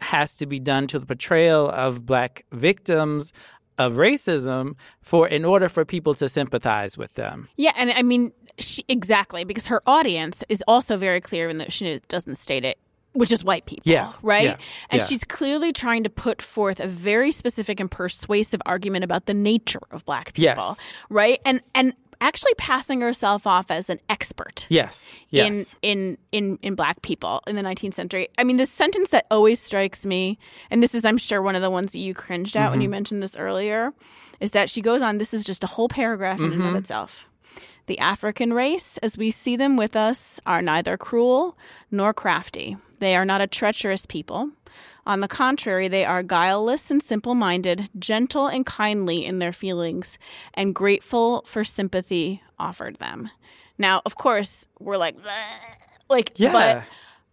[0.00, 3.32] has to be done to the portrayal of black victims
[3.78, 7.48] of racism for in order for people to sympathize with them.
[7.56, 12.00] Yeah, and I mean, she, exactly because her audience is also very clear, and she
[12.08, 12.78] doesn't state it
[13.14, 13.82] which is white people.
[13.84, 14.44] Yeah, Right?
[14.44, 14.56] yeah,
[14.90, 15.06] and yeah.
[15.06, 19.82] she's clearly trying to put forth a very specific and persuasive argument about the nature
[19.90, 20.42] of black people.
[20.42, 20.76] Yes.
[21.10, 21.38] Right?
[21.44, 21.92] And and
[22.22, 25.12] actually passing herself off as an expert Yes.
[25.28, 25.76] Yes.
[25.82, 28.28] in in in in black people in the 19th century.
[28.38, 30.38] I mean, the sentence that always strikes me,
[30.70, 32.82] and this is, I'm sure, one of the ones that you cringed at when mm-hmm.
[32.82, 33.92] you mentioned this earlier,
[34.40, 35.18] is that she goes on.
[35.18, 36.76] This is just a whole paragraph in and of mm-hmm.
[36.76, 37.24] itself.
[37.86, 41.58] The African race, as we see them with us, are neither cruel
[41.90, 42.76] nor crafty.
[43.00, 44.50] They are not a treacherous people.
[45.04, 50.16] On the contrary, they are guileless and simple minded, gentle and kindly in their feelings,
[50.54, 53.30] and grateful for sympathy offered them.
[53.78, 55.76] Now, of course, we're like, "Bleh,"
[56.08, 56.84] like, Yeah.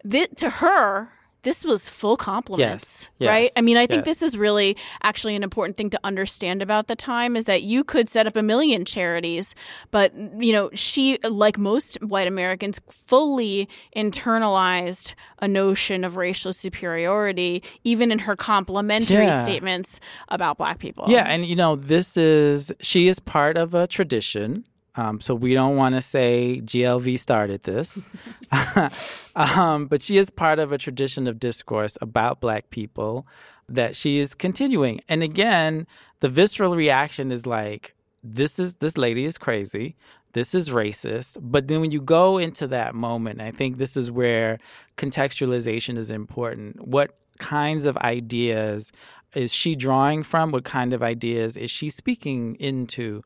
[0.03, 1.11] but thi- to her,
[1.43, 3.49] this was full compliments, Yes, yes, right?
[3.55, 4.19] I mean, I think yes.
[4.19, 7.83] this is really actually an important thing to understand about the time is that you
[7.83, 9.55] could set up a million charities,
[9.89, 17.63] but you know, she, like most white Americans, fully internalized a notion of racial superiority,
[17.83, 19.43] even in her complimentary Yeah.
[19.43, 21.05] statements about black people.
[21.07, 24.65] Yeah, and you know, this is she is part of a tradition.
[24.95, 28.03] Um, so we don't want to say GLV started this,
[29.35, 33.27] um, but she is part of a tradition of discourse about Black people
[33.67, 34.99] that she is continuing.
[35.07, 35.85] And again,
[36.19, 39.95] the visceral reaction is like, "This is this lady is crazy.
[40.33, 44.11] This is racist." But then when you go into that moment, I think this is
[44.11, 44.59] where
[44.97, 46.87] contextualization is important.
[46.87, 48.91] What kinds of ideas
[49.33, 50.51] is she drawing from?
[50.51, 53.21] What kind of ideas is she speaking into?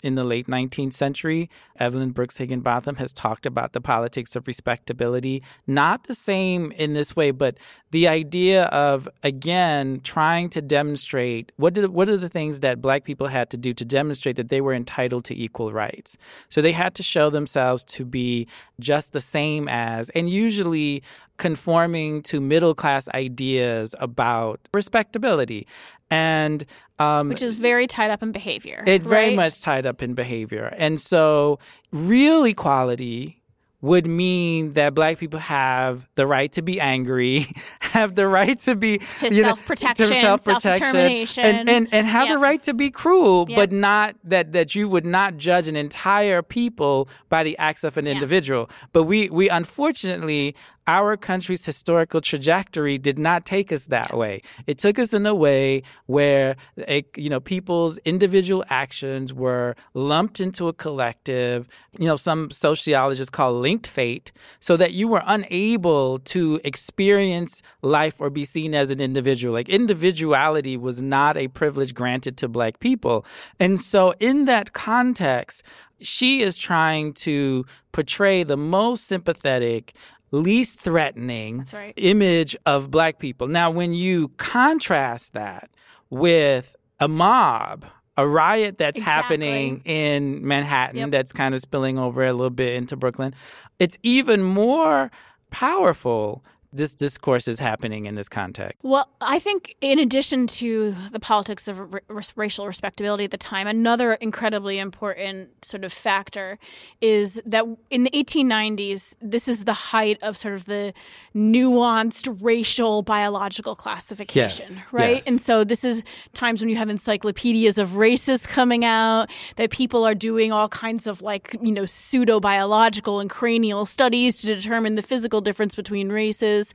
[0.00, 5.42] In the late 19th century, Evelyn Brooks Higginbotham has talked about the politics of respectability.
[5.66, 7.58] Not the same in this way, but
[7.90, 13.02] the idea of, again, trying to demonstrate what, did, what are the things that black
[13.02, 16.16] people had to do to demonstrate that they were entitled to equal rights.
[16.48, 18.46] So they had to show themselves to be
[18.78, 21.02] just the same as, and usually
[21.38, 25.66] conforming to middle class ideas about respectability.
[26.10, 26.64] And
[26.98, 28.82] um, which is very tied up in behavior.
[28.86, 30.74] it's very much tied up in behavior.
[30.76, 31.58] And so,
[31.92, 33.36] real equality
[33.80, 37.46] would mean that black people have the right to be angry,
[37.80, 41.44] have the right to be To you know, self-protection, to self-protection, self-determination.
[41.44, 42.34] and, and, and have Yeah.
[42.34, 43.54] the right to be cruel, Yeah.
[43.54, 47.96] but not that, that you would not judge an entire people by the acts of
[47.96, 48.68] an individual.
[48.92, 50.56] But we, we unfortunately,
[50.88, 54.40] our country's historical trajectory did not take us that way.
[54.66, 60.40] It took us in a way where eh, you know people's individual actions were lumped
[60.40, 61.68] into a collective.
[61.98, 68.18] You know, some sociologists call linked fate, so that you were unable to experience life
[68.18, 69.52] or be seen as an individual.
[69.52, 73.26] Like individuality was not a privilege granted to black people,
[73.60, 75.62] and so in that context,
[76.00, 79.94] she is trying to portray the most sympathetic
[80.30, 81.94] least threatening right.
[81.96, 83.48] image of black people.
[83.48, 85.70] Now, when you contrast that
[86.10, 87.84] with a mob,
[88.16, 89.22] a riot that's Exactly.
[89.36, 91.10] happening in Manhattan Yep.
[91.12, 93.34] that's kind of spilling over a little bit into Brooklyn,
[93.78, 95.10] it's even more
[95.50, 96.44] powerful.
[96.78, 98.84] This discourse is happening in this context.
[98.84, 102.02] Well, I think in addition to the politics of r-
[102.36, 106.58] racial respectability at the time, another incredibly important sort of factor
[107.00, 110.94] is that in the 1890s, this is the height of sort of the
[111.34, 115.16] nuanced racial biological classification, Yes, right?
[115.16, 115.26] yes.
[115.26, 116.02] And so this is
[116.34, 121.06] times when you have encyclopedias of races coming out, that people are doing all kinds
[121.06, 126.10] of like, you know, pseudo biological and cranial studies to determine the physical difference between
[126.10, 126.67] races.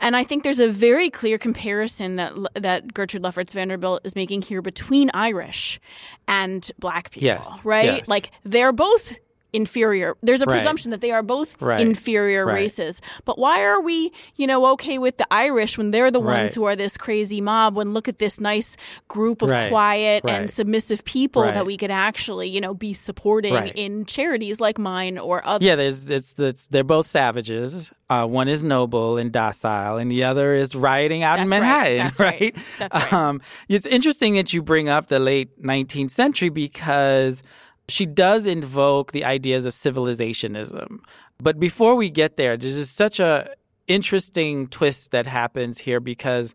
[0.00, 4.42] And I think there's a very clear comparison that that Gertrude Lefferts Vanderbilt is making
[4.42, 5.80] here between Irish
[6.28, 7.84] and black people, Yes, right?
[7.84, 8.08] yes.
[8.08, 9.18] Like they're both
[9.54, 10.16] inferior.
[10.22, 10.56] There's a Right.
[10.56, 12.54] presumption that they are both Right, inferior right.
[12.54, 13.00] races.
[13.24, 16.64] But why are we, you know, okay with the Irish when they're the ones who
[16.64, 18.76] are this crazy mob when look at this nice
[19.08, 24.04] group of quiet and submissive people that we could actually, you know, be supporting in
[24.04, 27.92] charities like mine or other Yeah, there's it's it's they're both savages.
[28.10, 31.96] Uh, one is noble and docile, and the other is rioting out in That's right.
[31.96, 32.12] Manhattan.
[32.24, 32.56] Right.
[32.78, 33.12] That's right.
[33.12, 37.42] Um, it's interesting that you bring up the late 19th century because
[37.88, 41.00] she does invoke the ideas of civilizationism.
[41.40, 43.50] But before we get there, there's just such a
[43.86, 46.54] interesting twist that happens here because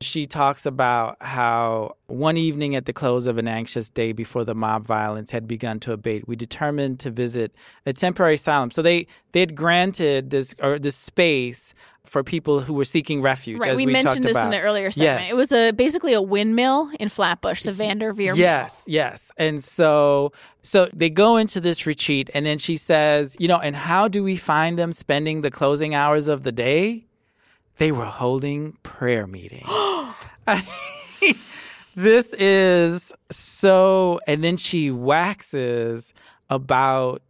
[0.00, 4.54] she talks about how one evening at the close of an anxious day before the
[4.54, 7.54] mob violence had begun to abate, we determined to visit
[7.84, 8.70] a temporary asylum.
[8.70, 11.74] So they they had granted this or this space
[12.10, 13.60] for people who were seeking refuge.
[13.60, 14.46] Right, as we, we, mentioned this about.
[14.46, 15.22] in the earlier segment.
[15.22, 15.32] Yes.
[15.32, 19.30] It was a basically a windmill in Flatbush, the Vanderveer Yes, yes.
[19.36, 20.32] And so
[20.62, 24.24] so they go into this retreat and then she says, you know, and how do
[24.24, 27.06] we find them spending the closing hours of the day?
[27.80, 29.64] they were holding prayer meeting.
[31.96, 36.12] this is so, and then she waxes
[36.50, 37.22] about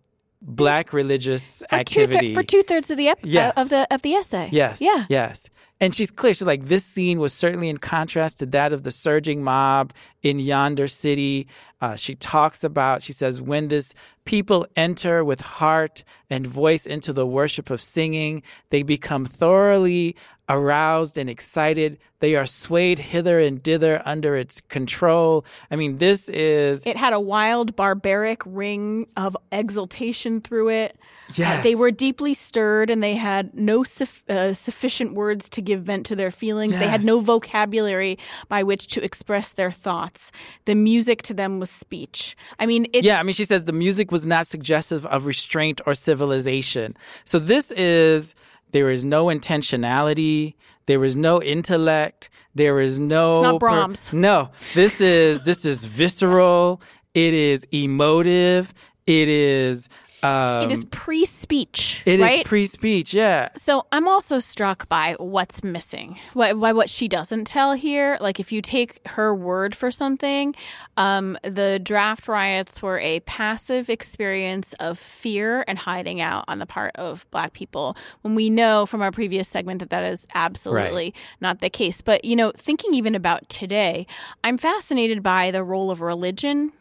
[0.43, 3.53] black religious for activity Two, for two thirds of the ep- Yes.
[3.57, 4.49] uh, of the of the essay.
[4.53, 4.81] Yes.
[4.81, 5.05] Yeah.
[5.09, 5.51] Yes.
[5.83, 6.35] And she's clear.
[6.35, 10.39] She's like, this scene was certainly in contrast to that of the surging mob in
[10.39, 11.47] yonder city.
[11.81, 13.95] Uh, she talks about, she says, when this
[14.27, 20.17] people enter with heart and voice into the worship of singing, they become thoroughly
[20.51, 21.97] aroused and excited.
[22.19, 25.47] They are swayed hither and thither under its control.
[25.71, 30.97] I mean, this is It had a wild, barbaric ring of exultation through it.
[30.99, 31.05] Uh,
[31.37, 31.63] Yes.
[31.63, 36.05] they were deeply stirred and they had no suf- uh, sufficient words to give vent
[36.07, 36.77] to their feelings.
[36.77, 40.33] They had no vocabulary by which to express their thoughts.
[40.65, 42.37] The music to them was speech.
[42.59, 43.07] I mean, it's.
[43.07, 46.97] Yeah, I mean, she says the music was not suggestive of restraint or civilization.
[47.25, 48.35] So this is
[48.73, 50.55] there is no intentionality.
[50.87, 52.31] There is no intellect.
[52.55, 53.35] There is no.
[53.35, 54.13] It's not Brahms.
[54.13, 56.81] no, this is this is visceral.
[57.15, 58.73] It is emotive.
[59.07, 59.89] It is.
[60.23, 62.03] Um, it is pre speech.
[62.05, 62.45] it is right?
[62.45, 63.15] pre-speech.
[63.15, 63.49] Yeah.
[63.57, 68.19] So I'm also struck by what's missing, why, by what she doesn't tell here.
[68.21, 70.55] Like if you take her word for something,
[70.97, 76.67] um, the draft riots were a passive experience of fear and hiding out on the
[76.67, 77.97] part of Black people.
[78.23, 82.01] When we know from our previous segment that that is absolutely not the case.
[82.03, 84.07] But you know, thinking even about today,
[84.45, 86.73] I'm fascinated by the role of religion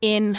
[0.00, 0.38] in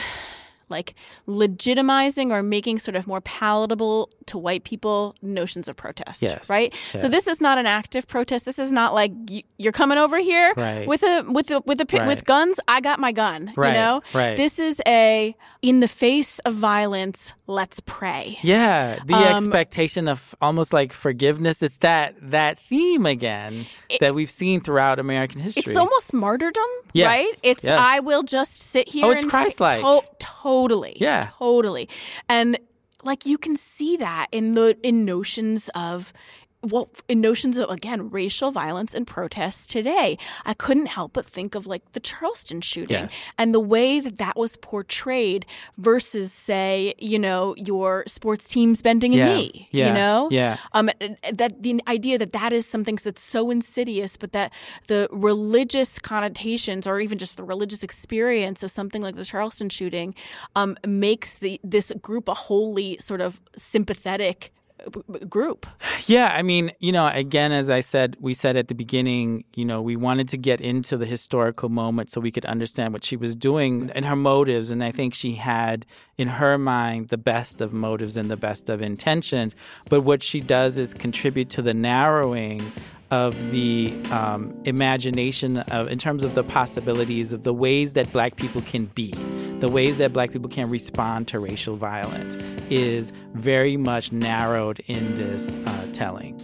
[0.69, 0.93] like
[1.27, 6.73] legitimizing or making sort of more palatable to white people notions of protest Yes, right
[6.97, 9.11] so this is not an active protest this is not like
[9.57, 10.87] you're coming over here Right.
[10.87, 12.07] with a with a with a Right.
[12.07, 14.35] with guns i got my gun Right, you know right.
[14.37, 20.33] this is a in the face of violence let's pray Yeah, the Um, expectation of
[20.41, 21.61] almost like forgiveness.
[21.61, 23.65] It's that that theme again
[23.99, 25.63] that we've seen throughout American history.
[25.67, 27.33] It's almost martyrdom, Yes, right?
[27.43, 27.79] It's yes.
[27.79, 29.05] I will just sit here.
[29.05, 29.81] Oh, it's and Christ-like.
[29.81, 30.03] to-
[30.53, 30.97] totally.
[30.97, 31.29] Yeah.
[31.39, 31.89] totally.
[32.29, 32.57] And
[33.03, 36.13] like you can see that in the in notions of.
[36.63, 41.55] Well, in notions of again racial violence and protests today, I couldn't help but think
[41.55, 43.25] of like the Charleston shooting Yes.
[43.37, 45.45] and the way that that was portrayed
[45.77, 49.67] versus, say, you know, your sports teams bending a Yeah, knee.
[49.71, 50.57] yeah, you know, yeah.
[50.71, 50.89] um,
[51.33, 54.53] that the idea that that is something that's so insidious, but that
[54.87, 60.15] the religious connotations or even just the religious experience of something like the Charleston shooting
[60.55, 64.53] um, makes the this group a wholly sort of sympathetic
[65.29, 65.65] group.
[66.05, 69.65] Yeah, I mean, you know, again, as I said, we said at the beginning, you
[69.65, 73.15] know, we wanted to get into the historical moment so we could understand what she
[73.15, 74.71] was doing and her motives.
[74.71, 75.85] And I think she had,
[76.17, 79.55] in her mind, the best of motives and the best of intentions.
[79.89, 82.61] But what she does is contribute to the narrowing
[83.13, 88.35] of the um, imagination of, in terms of the possibilities of the ways that black
[88.37, 89.13] people can be,
[89.63, 92.35] the ways that black people can respond to racial violence
[92.69, 96.37] is very much narrowed in this uh, telling.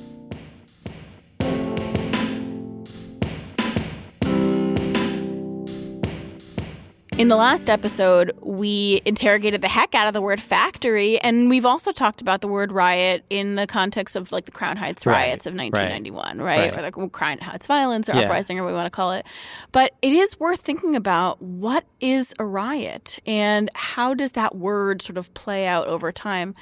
[7.20, 11.65] In the last episode, we interrogated the heck out of the word factory, and we've
[11.65, 15.26] also talked about the word riot in the context of like the Crown Heights Right,
[15.28, 16.72] riots of 1991, right?
[16.74, 16.80] right.
[16.80, 18.22] Or the Crown Heights violence or Yeah.
[18.22, 19.26] uprising, or what we want to call it.
[19.74, 25.01] But it is worth thinking about what is a riot and how does that word
[25.01, 26.53] sort of play out over time.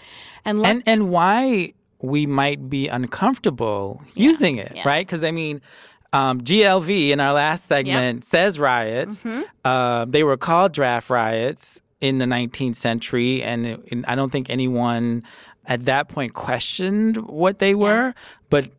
[0.43, 4.85] And, and and why we might be uncomfortable using it, yes.
[4.87, 5.05] right?
[5.05, 5.61] Because I mean,
[6.17, 9.23] um, GLV in our last segment says riots.
[9.23, 9.41] Mm-hmm.
[9.63, 14.49] Uh, they were called draft riots in the 19th century, and, and I don't think
[14.49, 15.23] anyone
[15.65, 18.13] at that point questioned what they were.
[18.49, 18.69] But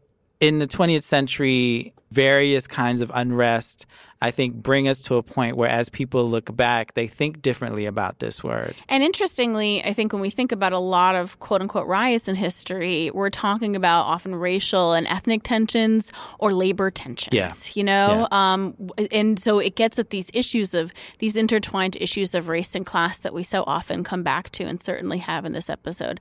[0.41, 3.87] in the 20th century, various kinds of unrest,
[4.21, 7.87] I think, bring us to a point where, as people look back, they think differently
[7.87, 8.75] about this word.
[8.89, 12.35] And interestingly, I think when we think about a lot of quote unquote riots in
[12.35, 17.33] history, we're talking about often racial and ethnic tensions or labor tensions.
[17.33, 17.53] Yeah.
[17.75, 18.27] You know?
[18.33, 22.85] Um, and so it gets at these issues of these intertwined issues of race and
[22.85, 26.21] class that we so often come back to and certainly have in this episode.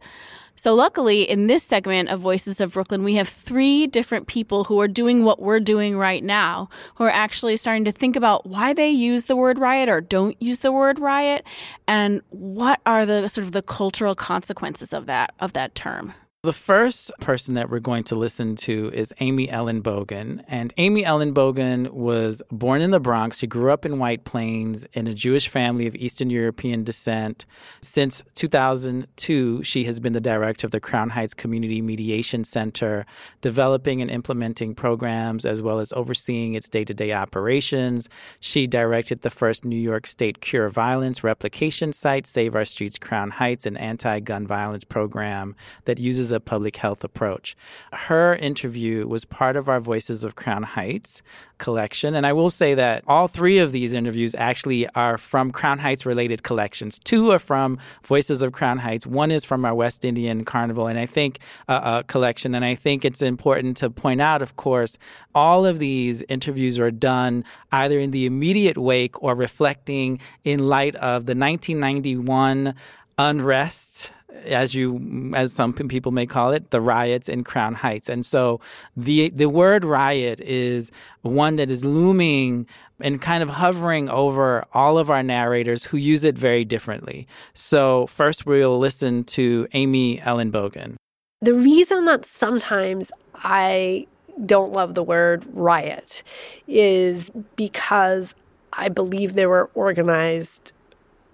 [0.60, 4.82] So, luckily, in this segment of Voices of Brooklyn, we have three different people who
[4.82, 8.74] are doing what we're doing right now, who are actually starting to think about why
[8.74, 11.46] they use the word riot or don't use the word riot,
[11.88, 16.16] and what are the sort of the cultural consequences of that of that term.
[16.48, 20.46] The first person that we're going to listen to is Amy Ellen Bogen.
[20.48, 23.40] And Amy Ellen Bogen was born in the Bronx.
[23.40, 27.46] She grew up in White Plains in a Jewish family of Eastern European descent.
[27.82, 33.06] Since 2002, she has been the director of the Crown Heights Community Mediation Center,
[33.42, 38.08] developing and implementing programs as well as overseeing its day to day operations.
[38.40, 43.32] She directed the first New York State Cure Violence replication site, Save Our Streets Crown
[43.32, 47.56] Heights, an anti gun violence program that uses a public health approach.
[47.94, 51.22] Her interview was part of our Voices of Crown Heights
[51.58, 52.16] collection.
[52.16, 56.06] And I will say that all three of these interviews actually are from Crown Heights
[56.06, 57.00] related collections.
[57.00, 61.00] Two are from Voices of Crown Heights, one is from our West Indian Carnival, and
[61.00, 62.56] I think uh, uh, collection.
[62.56, 64.98] And I think it's important to point out, of course,
[65.34, 70.96] all of these interviews are done either in the immediate wake or reflecting in light
[70.96, 72.76] of the 1991
[73.18, 74.12] unrest
[74.44, 78.10] as you as some people may call it the riots in crown heights.
[78.10, 78.60] And so
[78.96, 82.68] the the word riot is one that is looming
[83.00, 87.28] and kind of hovering over all of our narrators who use it very differently.
[87.54, 90.96] So first we'll listen to amy ellen bogen
[91.42, 94.06] the reason that sometimes i
[94.46, 96.24] don't love the word riot
[96.68, 98.36] is because
[98.74, 100.74] i believe there were organized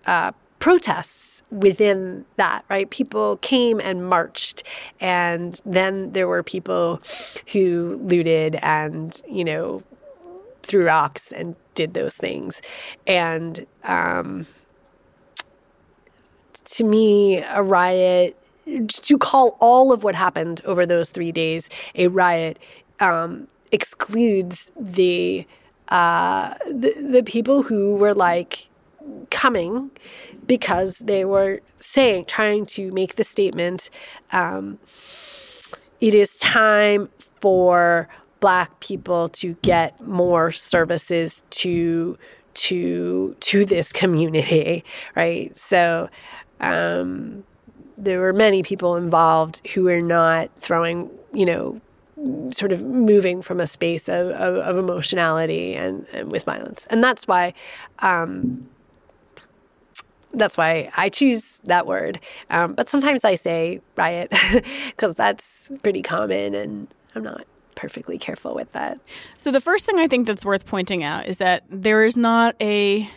[0.05, 2.89] uh, protests within that, right?
[2.89, 4.63] People came and marched,
[4.99, 7.01] and then there were people
[7.51, 9.83] who looted and, you know,
[10.63, 12.61] threw rocks and did those things.
[13.05, 14.47] And um,
[16.65, 22.07] to me, a riot, to call all of what happened over those three days a
[22.07, 22.59] riot,
[22.99, 25.45] um, excludes the,
[25.89, 28.69] uh, the the people who were like
[29.29, 29.91] coming
[30.45, 33.89] because they were saying, trying to make the statement
[34.31, 34.79] um,
[35.99, 42.17] it is time for black people to get more services to
[42.53, 44.83] to to this community
[45.15, 45.57] right?
[45.57, 46.09] So
[46.59, 47.43] um,
[47.97, 51.81] there were many people involved who were not throwing you know
[52.51, 56.85] sort of moving from a space of, of, of emotionality and, and, with violence.
[56.89, 57.53] And that's why
[57.99, 58.67] um,
[60.33, 62.19] that's why I choose that word.
[62.49, 64.33] Um, but sometimes I say riot
[64.87, 68.99] because that's pretty common, and I'm not perfectly careful with that.
[69.37, 72.55] So, the first thing I think that's worth pointing out is that there is not
[72.61, 73.09] a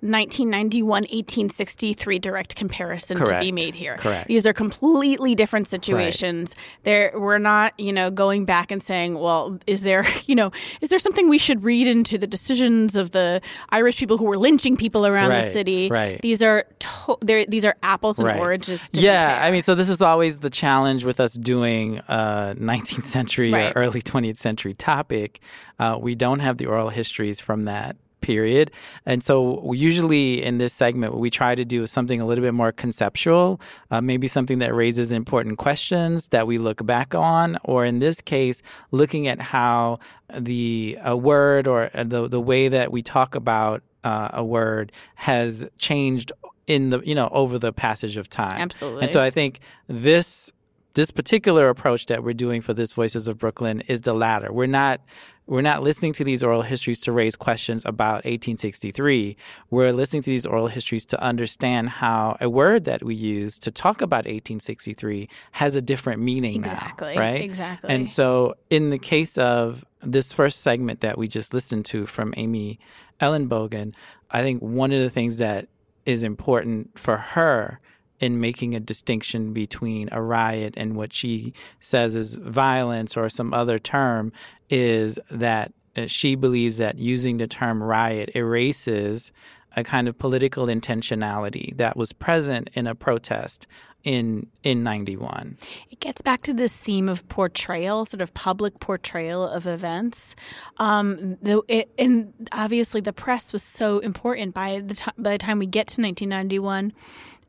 [0.00, 3.34] 1991 1863 direct comparison Correct.
[3.34, 3.96] to be made here.
[3.96, 4.28] Correct.
[4.28, 6.54] These are completely different situations.
[6.56, 6.84] Right.
[6.84, 10.90] There we're not, you know, going back and saying, well, is there, you know, is
[10.90, 13.40] there something we should read into the decisions of the
[13.70, 15.44] Irish people who were lynching people around right.
[15.44, 15.88] the city?
[15.88, 16.20] Right.
[16.22, 17.18] These are to-
[17.48, 18.38] these are apples and right.
[18.38, 18.88] oranges.
[18.92, 19.44] yeah, compare.
[19.44, 23.72] I mean, so this is always the challenge with us doing a 19th century or
[23.74, 25.40] early 20th century topic.
[25.78, 28.70] Uh, we don't have the oral histories from that period.
[29.06, 32.42] And so, usually in this segment, what we try to do is something a little
[32.42, 33.60] bit more conceptual,
[33.90, 38.20] uh, maybe something that raises important questions that we look back on, or in this
[38.20, 39.98] case, looking at how
[40.38, 45.68] the a word or the the way that we talk about uh, a word has
[45.78, 46.32] changed
[46.66, 48.60] in the you know over the passage of time.
[48.60, 49.02] Absolutely.
[49.02, 50.52] And so I think this
[50.98, 54.52] this particular approach that we're doing for this Voices of Brooklyn is the latter.
[54.52, 55.00] We're not
[55.46, 59.36] we're not listening to these oral histories to raise questions about 1863.
[59.70, 63.70] We're listening to these oral histories to understand how a word that we use to
[63.70, 67.42] talk about 1863 has a different meaning exactly, now, right?
[67.42, 67.94] Exactly.
[67.94, 72.34] And so, in the case of this first segment that we just listened to from
[72.36, 72.80] Amy
[73.20, 73.94] Ellen Bogen,
[74.32, 75.68] I think one of the things that
[76.04, 77.80] is important for her
[78.20, 83.54] in making a distinction between a riot and what she says is violence or some
[83.54, 84.32] other term
[84.68, 89.32] is that uh, she believes that using the term riot erases
[89.76, 93.66] a kind of political intentionality that was present in a protest
[94.04, 95.56] in in 91
[95.90, 100.36] it gets back to this theme of portrayal sort of public portrayal of events.
[100.76, 105.38] Um, the, it, and obviously the press was so important by the time by the
[105.38, 106.92] time we get to 1991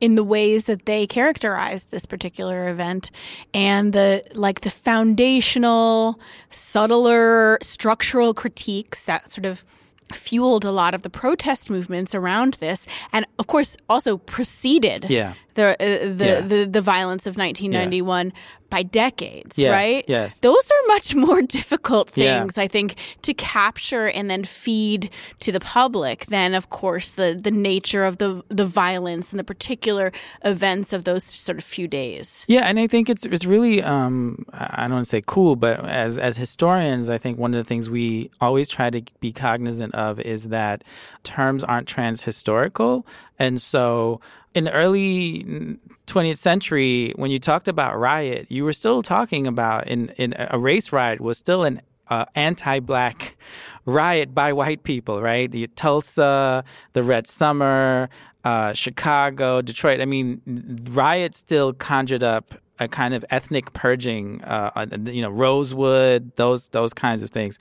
[0.00, 3.10] in the ways that they characterized this particular event
[3.52, 6.18] and the like the foundational
[6.50, 9.64] subtler structural critiques that sort of
[10.12, 15.34] fueled a lot of the protest movements around this and of course also preceded yeah.
[15.54, 16.40] The uh, the, Yeah.
[16.40, 18.32] the the violence of 1991
[18.70, 20.04] by decades, Yes, right?
[20.06, 20.38] yes.
[20.40, 22.38] Those are much more difficult Yeah.
[22.38, 27.34] things, I think, to capture and then feed to the public than, of course, the
[27.34, 30.12] the nature of the the violence and the particular
[30.44, 32.44] events of those sort of few days.
[32.46, 35.80] Yeah, and I think it's it's really um, I don't want to say cool, but
[35.84, 39.94] as as historians, I think one of the things we always try to be cognizant
[39.96, 40.84] of is that
[41.24, 43.04] terms aren't transhistorical,
[43.38, 44.20] and so
[44.54, 49.86] in the early 20th century, when you talked about riot, you were still talking about
[49.86, 53.36] in in a race riot was still an uh, anti-black
[53.84, 55.50] riot by white people, right?
[55.50, 58.10] The Tulsa, the Red Summer,
[58.44, 60.00] uh, Chicago, Detroit.
[60.00, 60.40] I mean,
[60.90, 66.68] riots still conjured up a kind of ethnic purging, uh, uh, you know, Rosewood, those
[66.68, 67.58] those kinds of things.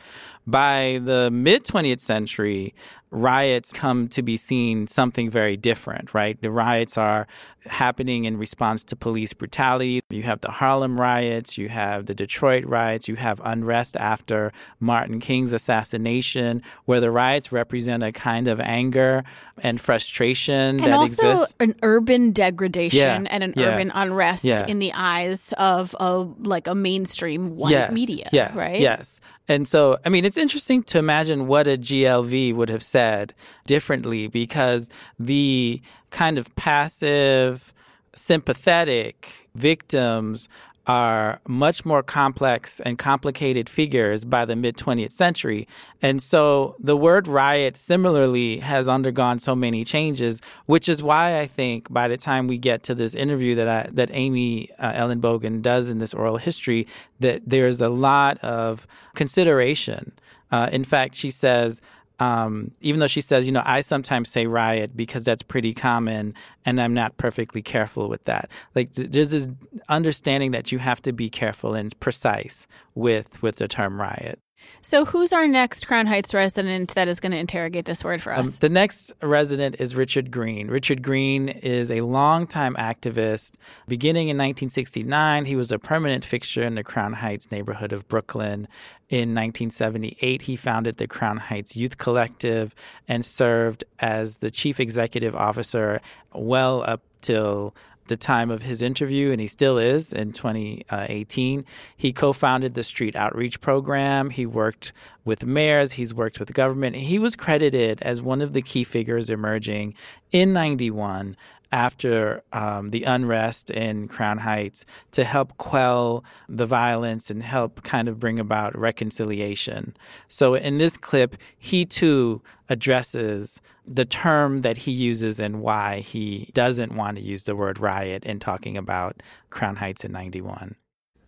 [0.50, 2.74] By the mid 20th century,
[3.12, 6.39] riots come to be seen something very different, right?
[6.41, 7.28] The riots are
[7.66, 10.02] happening in response to police brutality.
[10.10, 15.20] You have the Harlem riots, you have the Detroit riots, you have unrest after Martin
[15.20, 19.24] King's assassination, where the riots represent a kind of anger
[19.62, 21.56] and frustration And that also exists.
[21.60, 24.66] an urban degradation Yeah, and an yeah, urban unrest yeah.
[24.68, 28.80] in the eyes of a like a mainstream white yes, media, yes, right?
[28.80, 29.22] Yes.
[29.50, 33.34] And so, I mean, it's interesting to imagine what a GLV would have said
[33.66, 35.82] differently because the
[36.12, 37.74] kind of passive,
[38.14, 40.50] sympathetic victims
[40.89, 45.67] are much more complex and complicated figures by the mid 20th century.
[46.01, 51.45] And so the word riot similarly has undergone so many changes, which is why I
[51.45, 55.21] think by the time we get to this interview that I, that Amy uh, Ellen
[55.21, 56.87] Bogen does in this oral history,
[57.19, 60.13] that there's a lot of consideration.
[60.51, 61.81] Uh, in fact, she says,
[62.20, 66.34] um, even though she says, you know, I sometimes say riot because that's pretty common
[66.65, 68.51] and I'm not perfectly careful with that.
[68.76, 69.47] Like there's this
[69.88, 74.39] understanding that you have to be careful and precise with, with the term riot.
[74.82, 78.34] So, who's our next Crown Heights resident that is going to interrogate this word for
[78.34, 78.47] us?
[78.47, 80.68] Um, the next resident is Richard Green.
[80.68, 83.55] Richard Green is a longtime activist.
[83.88, 88.68] Beginning in 1969, he was a permanent fixture in the Crown Heights neighborhood of Brooklyn.
[89.10, 92.76] In 1978, he founded the Crown Heights Youth Collective
[93.07, 95.99] and served as the chief executive officer
[96.34, 97.76] well up till
[98.10, 101.66] the time of his interview, and he still is in 2018.
[101.95, 104.30] He co founded the Street Outreach Program.
[104.32, 104.91] He worked
[105.24, 106.95] with mayors, he's worked with government.
[106.97, 109.93] He was credited as one of the key figures emerging
[110.32, 111.38] in 91
[111.72, 118.07] after um, the unrest in Crown Heights to help quell the violence and help kind
[118.07, 119.95] of bring about reconciliation.
[120.28, 126.51] So in this clip, he too addresses the term that he uses and why he
[126.53, 130.76] doesn't want to use the word riot in talking about Crown Heights in 91.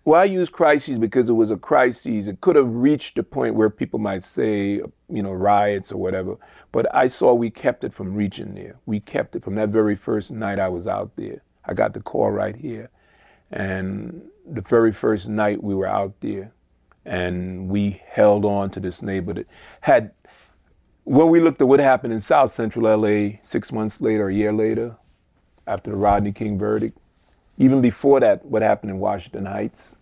[0.04, 2.28] Well, I use crises because it was a crisis.
[2.28, 6.38] It could have reached a point where people might say, you know, riots or whatever.
[6.72, 8.80] But I saw we kept it from reaching there.
[8.88, 11.44] We kept it from that very first night I was out there.
[11.66, 12.90] I got the call right here.
[13.52, 16.52] And the very first night we were out there,
[17.06, 19.46] and we held on to this neighborhood.
[19.82, 20.12] Had
[21.04, 24.54] when we looked at what happened in South Central LA six months later, a year
[24.54, 24.96] later,
[25.68, 26.98] after the Rodney King verdict,
[27.62, 29.96] even before that, what happened in Washington Heights.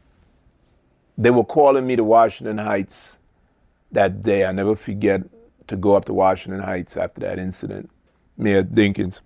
[1.17, 3.17] They were calling me to Washington Heights
[3.91, 4.45] that day.
[4.45, 5.23] I never forget
[5.67, 7.89] to go up to Washington Heights after that incident.
[8.37, 9.19] Mayor Dinkins,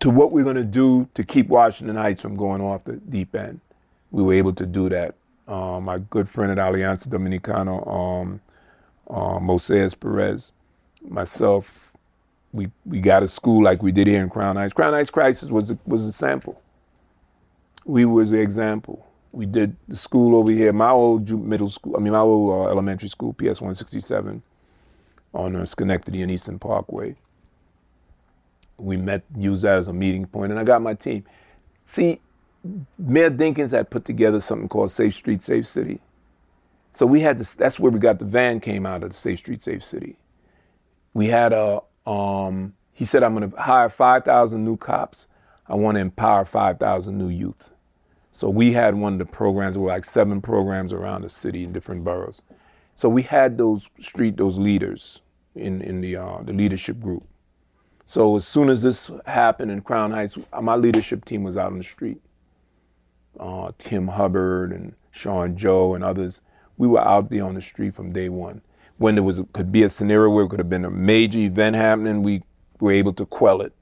[0.00, 3.36] to what we're going to do to keep Washington Heights from going off the deep
[3.36, 3.60] end.
[4.10, 5.14] We were able to do that.
[5.46, 8.40] Um, my good friend at Alianza Dominicana, um,
[9.08, 10.50] uh, Moses Perez,
[11.08, 11.92] myself,
[12.52, 14.72] we, we got a school like we did here in Crown Heights.
[14.72, 16.60] Crown Heights Crisis was a, was a sample.
[17.84, 19.06] We was the example.
[19.32, 22.70] We did the school over here, my old middle school, I mean my old uh,
[22.70, 24.42] elementary school, PS 167,
[25.34, 27.16] on uh, Schenectady and Eastern Parkway.
[28.78, 31.24] We met, used that as a meeting point, and I got my team.
[31.84, 32.20] See,
[32.98, 36.00] Mayor Dinkins had put together something called Safe Street, Safe City.
[36.92, 39.40] So we had this, that's where we got the van came out of the Safe
[39.40, 40.16] Street, Safe City.
[41.12, 45.26] We had a, um, he said, I'm going to hire 5,000 new cops.
[45.66, 47.72] I want to empower 5,000 new youth.
[48.34, 51.72] So we had one of the programs, were like seven programs around the city in
[51.72, 52.42] different boroughs.
[52.96, 55.20] So we had those street, those leaders
[55.54, 57.24] in, in the, uh, the leadership group.
[58.04, 61.78] So as soon as this happened in Crown Heights, my leadership team was out on
[61.78, 62.20] the street.
[63.38, 66.42] Uh, Tim Hubbard and Sean Joe and others,
[66.76, 68.62] we were out there on the street from day one.
[68.98, 71.76] When there was could be a scenario where it could have been a major event
[71.76, 72.42] happening, we
[72.80, 73.72] were able to quell it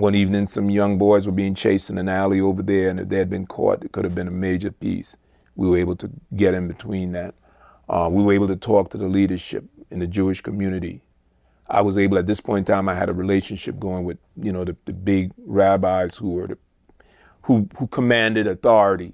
[0.00, 3.10] One evening, some young boys were being chased in an alley over there, and if
[3.10, 5.14] they had been caught, it could have been a major piece.
[5.56, 7.34] We were able to get in between that.
[7.86, 11.02] Uh, we were able to talk to the leadership in the Jewish community.
[11.66, 14.52] I was able, at this point in time, I had a relationship going with, you
[14.52, 16.58] know, the, the big rabbis who were the,
[17.42, 19.12] who who commanded authority,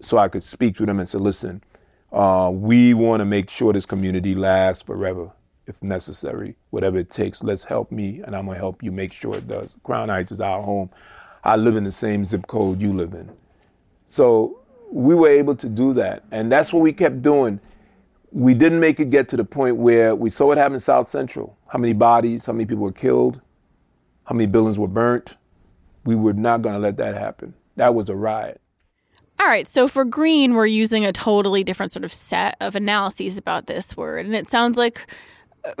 [0.00, 1.64] so I could speak to them and say, listen,
[2.12, 5.32] uh, we want to make sure this community lasts forever
[5.66, 7.42] if necessary, whatever it takes.
[7.42, 9.76] Let's help me, and I'm gonna help you make sure it does.
[9.82, 10.90] Crown Heights is our home.
[11.42, 13.30] I live in the same zip code you live in,
[14.06, 14.60] so
[14.90, 17.60] we were able to do that, and that's what we kept doing.
[18.30, 21.08] We didn't make it get to the point where we saw what happened in South
[21.08, 21.56] Central.
[21.68, 22.46] How many bodies?
[22.46, 23.40] How many people were killed?
[24.24, 25.36] How many buildings were burnt?
[26.04, 27.54] We were not going to let that happen.
[27.76, 28.60] That was a riot.
[29.38, 33.36] All right, so for green, we're using a totally different sort of set of analyses
[33.36, 34.26] about this word.
[34.26, 35.06] And it sounds like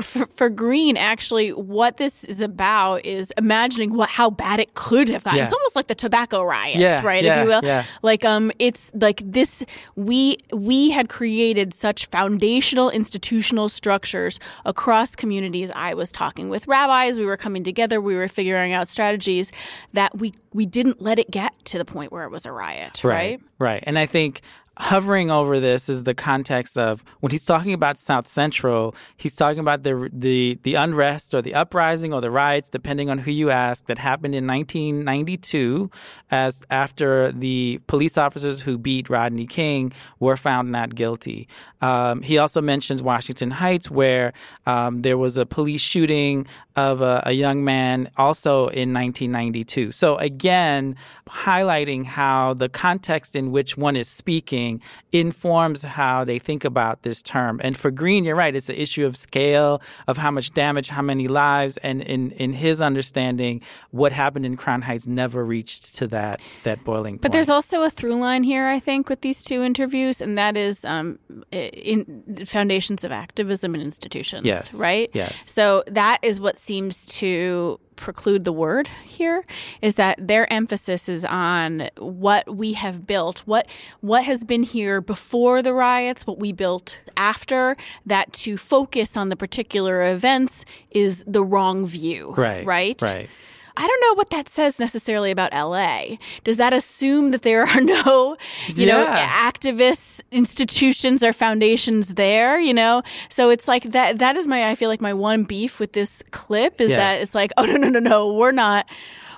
[0.00, 5.08] for, for, Green, actually, what this is about is imagining what how bad it could
[5.08, 5.38] have gotten.
[5.38, 5.44] Yeah.
[5.44, 7.22] It's almost like the tobacco riots, yeah, right?
[7.22, 7.60] Yeah, if you will.
[7.62, 7.84] Yeah.
[8.02, 9.64] Like um, it's like this.
[9.94, 15.70] We we had created such foundational institutional structures across communities.
[15.74, 17.18] I was talking with rabbis.
[17.18, 18.00] We were coming together.
[18.00, 19.52] We were figuring out strategies
[19.92, 23.04] that we we didn't let it get to the point where it was a riot,
[23.04, 23.14] right?
[23.14, 23.40] Right.
[23.58, 23.84] right.
[23.86, 24.40] And I think
[24.76, 29.60] hovering over this is the context of when he's talking about South Central, he's talking
[29.60, 33.50] about the the the unrest or the uprising or the riots, depending on who you
[33.50, 35.90] ask, that happened in 1992,
[36.30, 41.48] as after the police officers who beat Rodney King were found not guilty.
[41.80, 44.32] Um, he also mentions Washington Heights, where
[44.66, 46.46] um, there was a police shooting
[46.76, 49.92] of a, a young man also in 1992.
[49.92, 50.96] So again,
[51.28, 54.63] highlighting how the context in which one is speaking
[55.12, 57.60] informs how they think about this term.
[57.62, 58.54] And for Green, you're right.
[58.54, 61.76] It's an issue of scale, of how much damage, how many lives.
[61.78, 66.84] And in, in his understanding, what happened in Crown Heights never reached to that, that
[66.84, 67.22] boiling point.
[67.22, 70.56] But there's also a through line here, I think, with these two interviews, and that
[70.56, 71.18] is um,
[71.50, 74.46] in foundations of activism and institutions.
[74.46, 74.74] Yes.
[74.74, 75.10] Right?
[75.12, 75.48] Yes.
[75.50, 79.44] So that is what seems to preclude the word here
[79.80, 83.66] is that their emphasis is on what we have built what
[84.00, 89.28] what has been here before the riots what we built after that to focus on
[89.28, 93.00] the particular events is the wrong view right right?
[93.02, 93.30] right
[93.76, 96.16] I don't know what that says necessarily about LA.
[96.44, 98.36] Does that assume that there are no,
[98.68, 98.92] you yeah.
[98.92, 103.02] know, activists, institutions or foundations there, you know?
[103.28, 106.22] So it's like that that is my I feel like my one beef with this
[106.30, 106.98] clip is yes.
[106.98, 108.86] that it's like, oh no no no no, we're not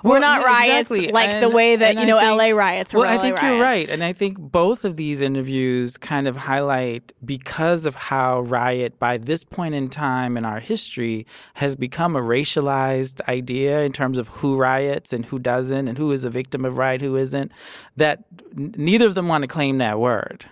[0.07, 1.11] we're well, not yeah, riots exactly.
[1.11, 3.01] like and, the way that you know think, LA riots were.
[3.01, 7.13] Well, I think you're right, and I think both of these interviews kind of highlight
[7.23, 12.21] because of how riot, by this point in time in our history, has become a
[12.21, 16.65] racialized idea in terms of who riots and who doesn't, and who is a victim
[16.65, 17.51] of riot, who isn't.
[17.95, 18.23] That
[18.55, 20.45] neither of them want to claim that word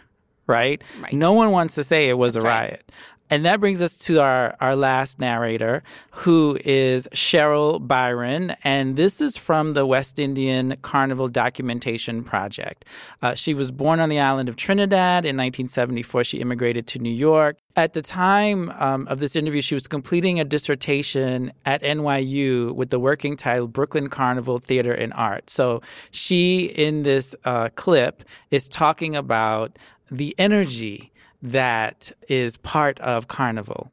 [0.47, 0.83] right?
[1.01, 1.13] right?
[1.13, 2.91] No one wants to say it was That's a riot.
[3.31, 8.53] And that brings us to our, our last narrator, who is Cheryl Byron.
[8.63, 12.85] And this is from the West Indian Carnival Documentation Project.
[13.23, 16.23] Uh, she was born on the island of Trinidad in 1974.
[16.23, 17.57] She immigrated to New York.
[17.75, 22.91] At the time um, of this interview, she was completing a dissertation at NYU with
[22.91, 25.49] the working title Brooklyn Carnival Theater and Art.
[25.49, 29.77] So she, in this uh, clip, is talking about
[30.11, 31.11] the energy
[31.51, 33.91] that is part of Carnival?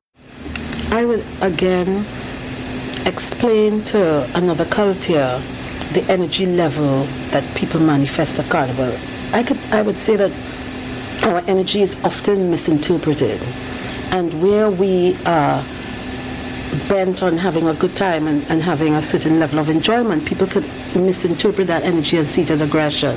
[0.90, 2.04] I would again
[3.06, 5.40] explain to another culture
[5.92, 8.94] the energy level that people manifest at Carnival.
[9.32, 10.32] I could I would say that
[11.24, 13.40] our energy is often misinterpreted,
[14.10, 15.62] and where we are
[16.88, 20.46] bent on having a good time and, and having a certain level of enjoyment, people
[20.46, 20.64] could
[20.94, 23.16] misinterpret that energy and see it as aggression.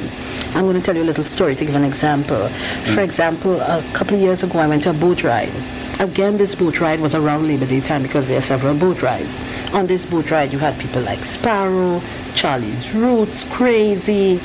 [0.54, 2.48] I'm going to tell you a little story to give an example.
[2.48, 3.04] For mm.
[3.04, 5.52] example, a couple of years ago, I went to a boat ride.
[6.00, 9.40] Again, this boat ride was around Labor Day time because there are several boat rides.
[9.74, 12.02] On this boat ride, you had people like Sparrow,
[12.36, 14.38] Charlie's Roots, Crazy.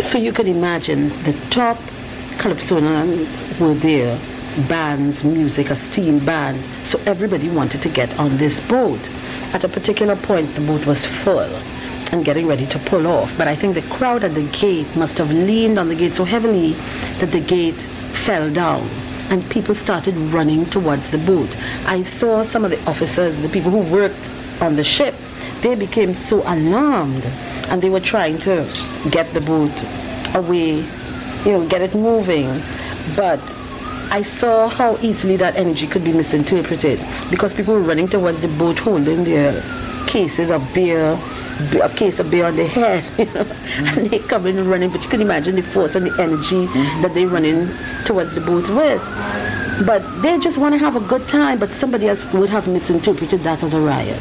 [0.00, 1.76] So you could imagine the top
[2.38, 4.18] calypsonians were there
[4.68, 6.62] bands, music, a steel band.
[6.84, 9.10] So everybody wanted to get on this boat.
[9.54, 11.52] At a particular point, the boat was full
[12.12, 13.36] and getting ready to pull off.
[13.38, 16.24] But I think the crowd at the gate must have leaned on the gate so
[16.24, 16.72] heavily
[17.20, 17.80] that the gate
[18.24, 18.86] fell down
[19.30, 21.48] and people started running towards the boat.
[21.86, 24.30] I saw some of the officers, the people who worked
[24.60, 25.14] on the ship,
[25.62, 27.24] they became so alarmed
[27.68, 28.68] and they were trying to
[29.10, 29.72] get the boat
[30.34, 30.84] away,
[31.44, 32.60] you know, get it moving.
[33.16, 33.40] But
[34.12, 37.00] I saw how easily that energy could be misinterpreted
[37.30, 39.58] because people were running towards the boat holding their
[40.06, 41.18] cases of beer,
[41.82, 43.98] a case of beer on their head, you know, mm-hmm.
[43.98, 44.90] and they come in running.
[44.90, 47.00] But you can imagine the force and the energy mm-hmm.
[47.00, 47.70] that they're running
[48.04, 49.02] towards the boat with.
[49.86, 53.40] But they just want to have a good time, but somebody else would have misinterpreted
[53.40, 54.20] that as a riot.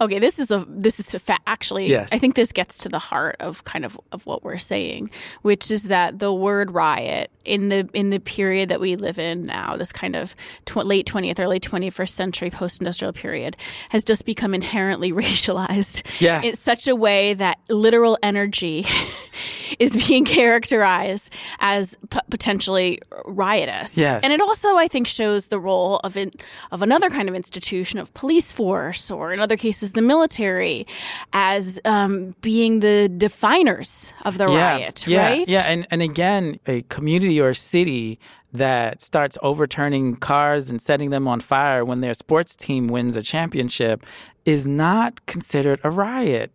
[0.00, 1.86] Okay, this is a this is a fa- actually.
[1.86, 2.10] Yes.
[2.12, 5.10] I think this gets to the heart of kind of of what we're saying,
[5.42, 9.46] which is that the word riot in the in the period that we live in
[9.46, 10.34] now, this kind of
[10.66, 13.56] tw- late twentieth, early twenty first century post industrial period,
[13.88, 16.02] has just become inherently racialized.
[16.20, 16.44] Yes.
[16.44, 18.84] in such a way that literal energy
[19.78, 23.96] is being characterized as p- potentially riotous.
[23.96, 24.22] Yes.
[24.24, 26.32] and it also I think shows the role of in,
[26.70, 30.86] of another kind of institution of police force, or in other cases the military,
[31.32, 35.06] as um, being the definers of the yeah, riot.
[35.06, 35.48] yeah, right?
[35.48, 38.18] Yeah, and and again, a community or a city
[38.52, 43.22] that starts overturning cars and setting them on fire when their sports team wins a
[43.22, 44.04] championship
[44.44, 46.52] is not considered a riot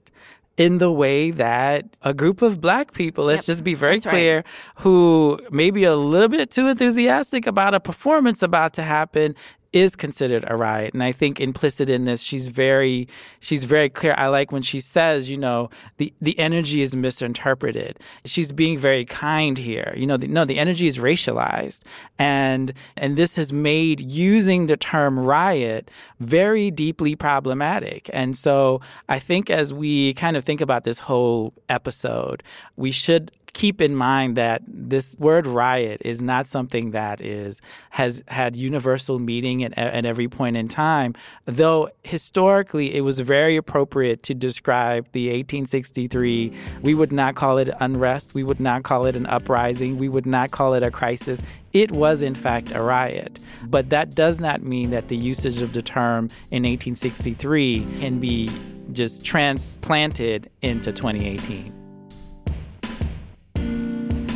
[0.57, 4.35] in the way that a group of black people, let's yep, just be very clear,
[4.37, 4.45] right.
[4.75, 9.35] who may be a little bit too enthusiastic about a performance about to happen
[9.73, 10.93] is considered a riot.
[10.93, 13.07] And I think implicit in this, she's very,
[13.39, 14.13] she's very clear.
[14.17, 17.99] I like when she says, you know, the, the energy is misinterpreted.
[18.25, 19.93] She's being very kind here.
[19.95, 21.83] You know, the, no, the energy is racialized.
[22.19, 28.09] And, and this has made using the term riot very deeply problematic.
[28.11, 32.43] And so I think as we kind of think about this whole episode,
[32.75, 38.23] we should keep in mind that this word riot is not something that is has
[38.27, 41.13] had universal meaning at, at every point in time
[41.45, 47.69] though historically it was very appropriate to describe the 1863 we would not call it
[47.79, 48.33] unrest.
[48.33, 49.97] We would not call it an uprising.
[49.97, 51.41] We would not call it a crisis.
[51.73, 53.39] It was in fact a riot.
[53.63, 58.49] But that does not mean that the usage of the term in 1863 can be
[58.91, 61.80] just transplanted into 2018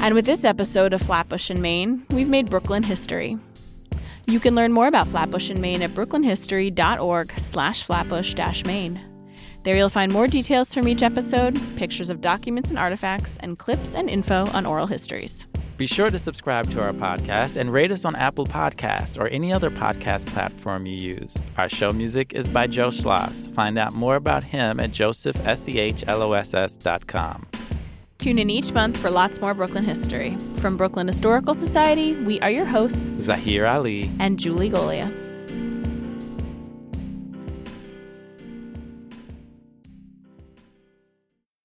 [0.06, 3.40] and with this episode of Flatbush in Main, we've made Brooklyn history.
[4.28, 9.00] You can learn more about Flatbush in Main at brooklynhistory.org slash flatbush-main.
[9.64, 13.96] There you'll find more details from each episode, pictures of documents and artifacts, and clips
[13.96, 15.48] and info on oral histories.
[15.76, 19.52] Be sure to subscribe to our podcast and rate us on Apple Podcasts or any
[19.52, 21.36] other podcast platform you use.
[21.58, 23.52] Our show music is by Joe Schloss.
[23.56, 27.48] Find out more about him at josephschloss.com.
[28.26, 30.36] Tune in each month for lots more Brooklyn history.
[30.58, 35.25] From Brooklyn Historical Society, we are your hosts, Zaheer Ali and Julie Golia.